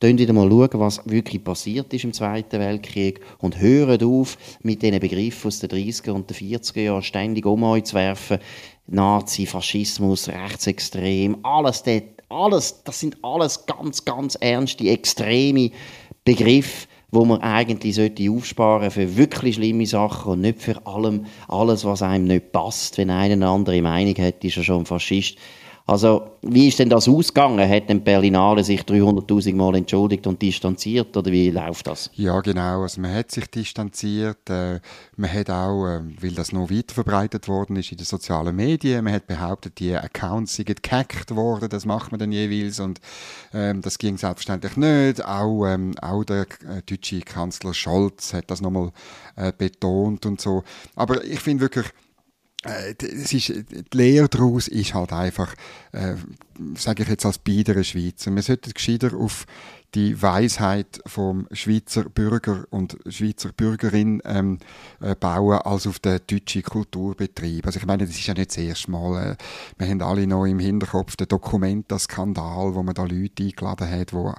Schauen 0.06 0.20
wieder 0.20 0.34
mal 0.34 0.52
was 0.52 1.02
wirklich 1.06 1.44
passiert 1.44 1.92
ist 1.92 2.04
im 2.04 2.14
Zweiten 2.14 2.60
Weltkrieg 2.60 3.22
und 3.40 3.60
hören 3.60 4.04
auf, 4.04 4.38
mit 4.62 4.84
diesen 4.84 5.00
Begriffen 5.00 5.48
aus 5.48 5.58
den 5.58 5.72
30er 5.72 6.12
und 6.12 6.30
den 6.30 6.38
40er 6.38 6.82
Jahren 6.82 7.02
ständig 7.02 7.44
um 7.48 7.64
euch 7.64 7.86
zu 7.86 7.96
werfen. 7.96 8.38
Nazi, 8.86 9.48
Faschismus, 9.48 10.28
Rechtsextrem, 10.28 11.38
alles 11.42 11.82
dort, 11.82 12.04
alles, 12.30 12.84
das 12.84 13.00
sind 13.00 13.18
alles 13.24 13.66
ganz, 13.66 14.06
ganz 14.06 14.36
ernste, 14.36 14.88
extreme 14.92 15.72
Begriffe, 16.24 16.86
wo 17.10 17.26
man 17.26 17.42
eigentlich 17.42 17.96
sollte 17.96 18.30
aufsparen 18.30 18.92
für 18.92 19.18
wirklich 19.18 19.56
schlimme 19.56 19.88
Sachen 19.88 20.34
und 20.34 20.42
nicht 20.42 20.62
für 20.62 20.86
allem, 20.86 21.26
alles, 21.48 21.84
was 21.84 22.04
einem 22.04 22.26
nicht 22.26 22.52
passt. 22.52 23.00
Wenn 23.00 23.10
einer 23.10 23.34
eine 23.34 23.48
andere 23.48 23.82
Meinung 23.82 24.16
hat, 24.20 24.44
ist 24.44 24.58
er 24.58 24.64
schon 24.64 24.86
Faschist. 24.86 25.40
Also, 25.88 26.32
wie 26.42 26.68
ist 26.68 26.80
denn 26.80 26.90
das 26.90 27.08
ausgegangen? 27.08 27.70
Hat 27.70 27.90
denn 27.90 28.04
Berlinale 28.04 28.64
sich 28.64 28.82
300.000 28.82 29.54
Mal 29.54 29.76
entschuldigt 29.76 30.26
und 30.26 30.42
distanziert 30.42 31.16
oder 31.16 31.32
wie 31.32 31.52
läuft 31.52 31.86
das? 31.86 32.10
Ja, 32.16 32.40
genau. 32.42 32.82
Also 32.82 33.02
man 33.02 33.14
hat 33.14 33.30
sich 33.30 33.46
distanziert. 33.52 34.50
Äh, 34.50 34.80
man 35.16 35.32
hat 35.32 35.52
auch, 35.52 35.86
äh, 35.86 36.02
weil 36.20 36.32
das 36.32 36.52
noch 36.52 36.72
weiter 36.72 36.96
verbreitet 36.96 37.48
worden 37.48 37.76
ist 37.76 37.92
in 37.92 37.98
den 37.98 38.06
sozialen 38.06 38.56
Medien, 38.56 39.04
man 39.04 39.14
hat 39.14 39.28
behauptet, 39.28 39.80
die 39.80 39.96
Accounts 39.96 40.56
sind 40.56 40.82
gehackt 40.82 41.36
worden. 41.36 41.70
Das 41.70 41.86
macht 41.86 42.12
man 42.12 42.20
dann 42.20 42.32
jeweils 42.32 42.80
und 42.80 43.00
ähm, 43.54 43.82
das 43.82 44.00
ging 44.00 44.18
selbstverständlich 44.18 44.78
nicht. 44.78 45.24
Auch, 45.24 45.68
ähm, 45.68 45.94
auch 46.02 46.24
der 46.24 46.48
äh, 46.68 46.82
deutsche 46.84 47.20
Kanzler 47.22 47.76
Scholz 47.76 48.34
hat 48.34 48.50
das 48.50 48.60
nochmal 48.60 48.92
äh, 49.36 49.54
betont 49.56 50.26
und 50.26 50.42
so. 50.42 50.64
Aber 50.96 51.24
ich 51.24 51.42
finde 51.42 51.62
wirklich 51.62 51.86
es 52.66 53.34
ist, 53.34 53.50
die 53.50 53.98
Lehre 53.98 54.28
daraus 54.28 54.68
ist 54.68 54.94
halt 54.94 55.14
einfach, 55.14 55.54
äh, 55.92 56.16
sage 56.76 57.04
ich 57.04 57.10
jetzt 57.10 57.26
als 57.26 57.38
beide 57.38 57.84
Schweizer, 57.84 58.32
wir 58.32 58.42
sollten 58.42 58.74
gescheiter 58.74 59.16
auf 59.16 59.46
die 59.96 60.22
Weisheit 60.22 61.00
vom 61.06 61.48
Schweizer 61.52 62.04
Bürger 62.04 62.66
und 62.70 62.98
Schweizer 63.08 63.52
Bürgerin 63.54 64.22
ähm, 64.26 64.60
äh, 65.00 65.16
bauen 65.16 65.60
als 65.60 65.88
auf 65.88 66.00
den 66.00 66.20
deutschen 66.28 66.64
Kulturbetrieb. 66.64 67.66
Also 67.66 67.80
ich 67.80 67.86
meine, 67.86 68.06
das 68.06 68.14
ist 68.14 68.28
ja 68.28 68.34
nicht 68.34 68.50
das 68.50 68.58
erste 68.58 68.92
Mal. 68.92 69.32
Äh, 69.32 69.36
wir 69.78 69.88
haben 69.88 70.02
alle 70.02 70.28
noch 70.28 70.46
im 70.46 70.60
Hinterkopf 70.60 71.16
den 71.16 71.30
Dokumenta-Skandal, 71.30 72.76
wo 72.76 72.84
man 72.84 72.94
da 72.94 73.04
Leute 73.04 73.44
eingeladen 73.44 73.90
hat, 73.90 74.12
die 74.12 74.34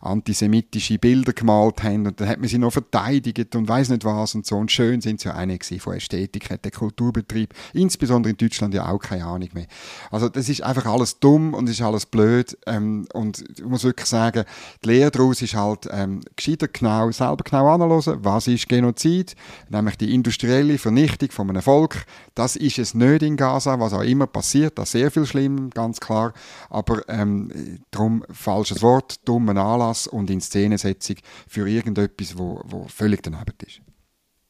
antisemitische 0.00 0.98
Bilder 0.98 1.34
gemalt 1.34 1.82
haben 1.82 2.06
und 2.06 2.18
dann 2.18 2.28
hat 2.28 2.38
man 2.38 2.48
sie 2.48 2.58
noch 2.58 2.72
verteidigt 2.72 3.54
und 3.54 3.68
weiß 3.68 3.90
nicht 3.90 4.06
was 4.06 4.34
und 4.34 4.46
so. 4.46 4.56
Und 4.56 4.72
schön 4.72 5.02
sind 5.02 5.20
sie 5.20 5.28
ja 5.28 5.44
nicht 5.44 5.62
von 5.82 5.94
Ästhetik, 5.94 6.48
hat 6.48 6.64
der 6.64 6.72
Kulturbetrieb, 6.72 7.52
insbesondere 7.74 8.30
in 8.30 8.38
Deutschland 8.38 8.72
ja 8.72 8.88
auch 8.88 8.98
keine 8.98 9.26
Ahnung 9.26 9.50
mehr. 9.52 9.66
Also 10.10 10.30
das 10.30 10.48
ist 10.48 10.62
einfach 10.62 10.86
alles 10.86 11.20
dumm 11.20 11.52
und 11.52 11.68
ist 11.68 11.82
alles 11.82 12.06
blöd 12.06 12.56
ähm, 12.66 13.06
und 13.12 13.44
ich 13.58 13.64
muss 13.64 13.84
wirklich 13.84 14.08
sagen, 14.08 14.44
die 14.82 14.88
Lehre 14.88 15.01
daraus 15.10 15.42
ist 15.42 15.54
halt 15.54 15.88
ähm, 15.90 16.20
gescheiter 16.36 16.68
genau, 16.68 17.10
selber 17.10 17.44
genau 17.44 17.68
analysen, 17.68 18.18
was 18.22 18.46
ist 18.46 18.68
Genozid, 18.68 19.34
nämlich 19.70 19.96
die 19.96 20.14
industrielle 20.14 20.78
Vernichtung 20.78 21.30
von 21.30 21.48
einem 21.48 21.62
Volk. 21.62 22.04
Das 22.34 22.56
ist 22.56 22.78
es 22.78 22.94
nicht 22.94 23.22
in 23.22 23.36
Gaza, 23.36 23.78
was 23.80 23.92
auch 23.92 24.02
immer 24.02 24.26
passiert, 24.26 24.78
das 24.78 24.88
ist 24.88 24.92
sehr 24.92 25.10
viel 25.10 25.26
schlimm, 25.26 25.70
ganz 25.70 26.00
klar, 26.00 26.32
aber 26.68 27.08
ähm, 27.08 27.80
darum 27.90 28.24
falsches 28.30 28.82
Wort, 28.82 29.26
dummen 29.26 29.58
Anlass 29.58 30.06
und 30.06 30.30
Inszenesetzung 30.30 31.16
für 31.48 31.68
irgendetwas, 31.68 32.36
wo, 32.36 32.60
wo 32.64 32.86
völlig 32.88 33.22
daneben 33.22 33.54
ist. 33.66 33.80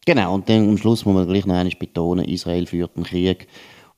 Genau, 0.05 0.35
und 0.35 0.49
dann 0.49 0.69
am 0.69 0.79
Schluss 0.79 1.05
muss 1.05 1.15
man 1.15 1.29
gleich 1.29 1.47
noch 1.47 1.55
einmal 1.55 1.73
betonen, 1.79 2.25
Israel 2.25 2.67
führt 2.67 2.97
einen 2.97 3.05
Krieg, 3.05 3.47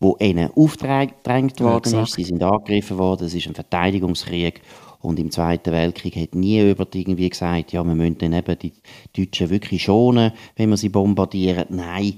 wo 0.01 0.17
ihnen 0.21 0.51
aufgedrängt 0.55 1.61
worden 1.61 1.93
ja, 1.93 2.03
ist. 2.03 2.13
Sie 2.13 2.25
sind 2.25 2.43
angegriffen 2.43 2.99
worden, 2.99 3.27
es 3.27 3.35
ist 3.35 3.47
ein 3.47 3.55
Verteidigungskrieg 3.55 4.61
und 5.05 5.19
im 5.19 5.31
Zweiten 5.31 5.73
Weltkrieg 5.73 6.17
hat 6.17 6.35
nie 6.35 6.57
jemand 6.63 6.95
irgendwie 6.95 7.29
gesagt, 7.29 7.73
ja, 7.73 7.85
wir 7.85 7.95
müssen 7.95 8.19
dann 8.19 8.33
eben 8.33 8.59
die 8.59 8.73
Deutschen 9.15 9.51
wirklich 9.51 9.83
schonen, 9.83 10.33
wenn 10.57 10.71
wir 10.71 10.77
sie 10.77 10.89
bombardieren. 10.89 11.67
Nein, 11.69 12.15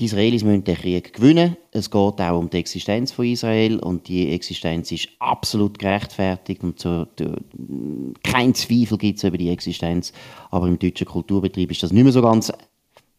die 0.00 0.06
Israelis 0.06 0.42
müssen 0.42 0.64
den 0.64 0.76
Krieg 0.76 1.12
gewinnen. 1.12 1.56
Es 1.70 1.88
geht 1.88 2.20
auch 2.20 2.38
um 2.38 2.50
die 2.50 2.56
Existenz 2.56 3.12
von 3.12 3.26
Israel 3.26 3.78
und 3.78 4.08
die 4.08 4.32
Existenz 4.32 4.90
ist 4.90 5.08
absolut 5.20 5.78
gerechtfertigt 5.78 6.64
und 6.64 6.80
so, 6.80 7.06
kein 8.24 8.54
Zweifel 8.54 8.98
gibt 8.98 9.18
es 9.18 9.24
über 9.24 9.38
die 9.38 9.50
Existenz. 9.50 10.12
Aber 10.50 10.66
im 10.66 10.78
deutschen 10.78 11.06
Kulturbetrieb 11.06 11.70
ist 11.70 11.82
das 11.82 11.92
nicht 11.92 12.02
mehr 12.02 12.12
so 12.12 12.22
ganz 12.22 12.52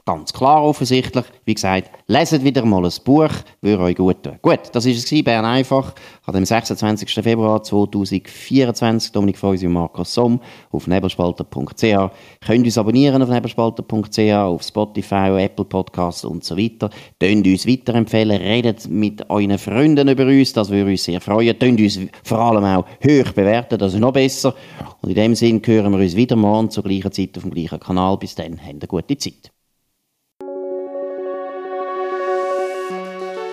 Ganz 0.07 0.31
klar 0.33 0.63
offensichtlich. 0.63 1.25
Wie 1.45 1.55
gesagt, 1.55 1.89
leset 2.05 2.43
wieder 2.43 2.63
mal 2.63 2.85
ein 2.85 2.91
Buch, 3.03 3.31
würde 3.61 3.83
euch 3.83 3.95
gut 3.95 4.21
tun. 4.21 4.37
Gut, 4.39 4.59
das 4.71 4.85
war 4.85 4.91
es, 4.91 5.23
Bern 5.23 5.45
einfach, 5.45 5.95
an 6.27 6.35
dem 6.35 6.45
26. 6.45 7.11
Februar 7.11 7.63
2024. 7.63 9.11
Dominik 9.11 9.39
Feusi 9.39 9.65
und 9.65 9.73
Markus 9.73 10.13
Somm 10.13 10.41
auf 10.71 10.85
nebelspalter.ch. 10.85 12.11
Könnt 12.45 12.65
uns 12.65 12.77
abonnieren 12.77 13.23
auf 13.23 13.29
nebelspalter.ch, 13.29 14.19
auf 14.33 14.61
Spotify, 14.61 15.39
Apple 15.39 15.65
Podcasts 15.65 16.23
und 16.23 16.43
so 16.43 16.55
weiter. 16.55 16.91
Tönt 17.19 17.47
uns 17.47 17.65
weiterempfehlen, 17.65 18.39
redet 18.39 18.87
mit 18.87 19.27
euren 19.31 19.57
Freunden 19.57 20.07
über 20.07 20.25
uns, 20.27 20.53
das 20.53 20.69
würde 20.69 20.91
uns 20.91 21.03
sehr 21.03 21.19
freuen. 21.19 21.57
Tönt 21.57 21.79
uns 21.79 21.99
vor 22.23 22.37
allem 22.37 22.63
auch 22.63 22.85
hoch 23.03 23.31
bewerten, 23.31 23.79
das 23.79 23.95
ist 23.95 23.99
noch 23.99 24.13
besser. 24.13 24.53
Und 25.01 25.09
in 25.09 25.15
dem 25.15 25.33
Sinn 25.33 25.63
hören 25.65 25.91
wir 25.93 25.99
uns 25.99 26.15
wieder 26.15 26.35
morgen 26.35 26.69
zur 26.69 26.83
gleichen 26.83 27.11
Zeit 27.11 27.35
auf 27.37 27.41
dem 27.41 27.51
gleichen 27.51 27.79
Kanal. 27.79 28.17
Bis 28.17 28.35
dann, 28.35 28.59
habt 28.59 28.69
eine 28.69 28.87
gute 28.87 29.17
Zeit. 29.17 29.54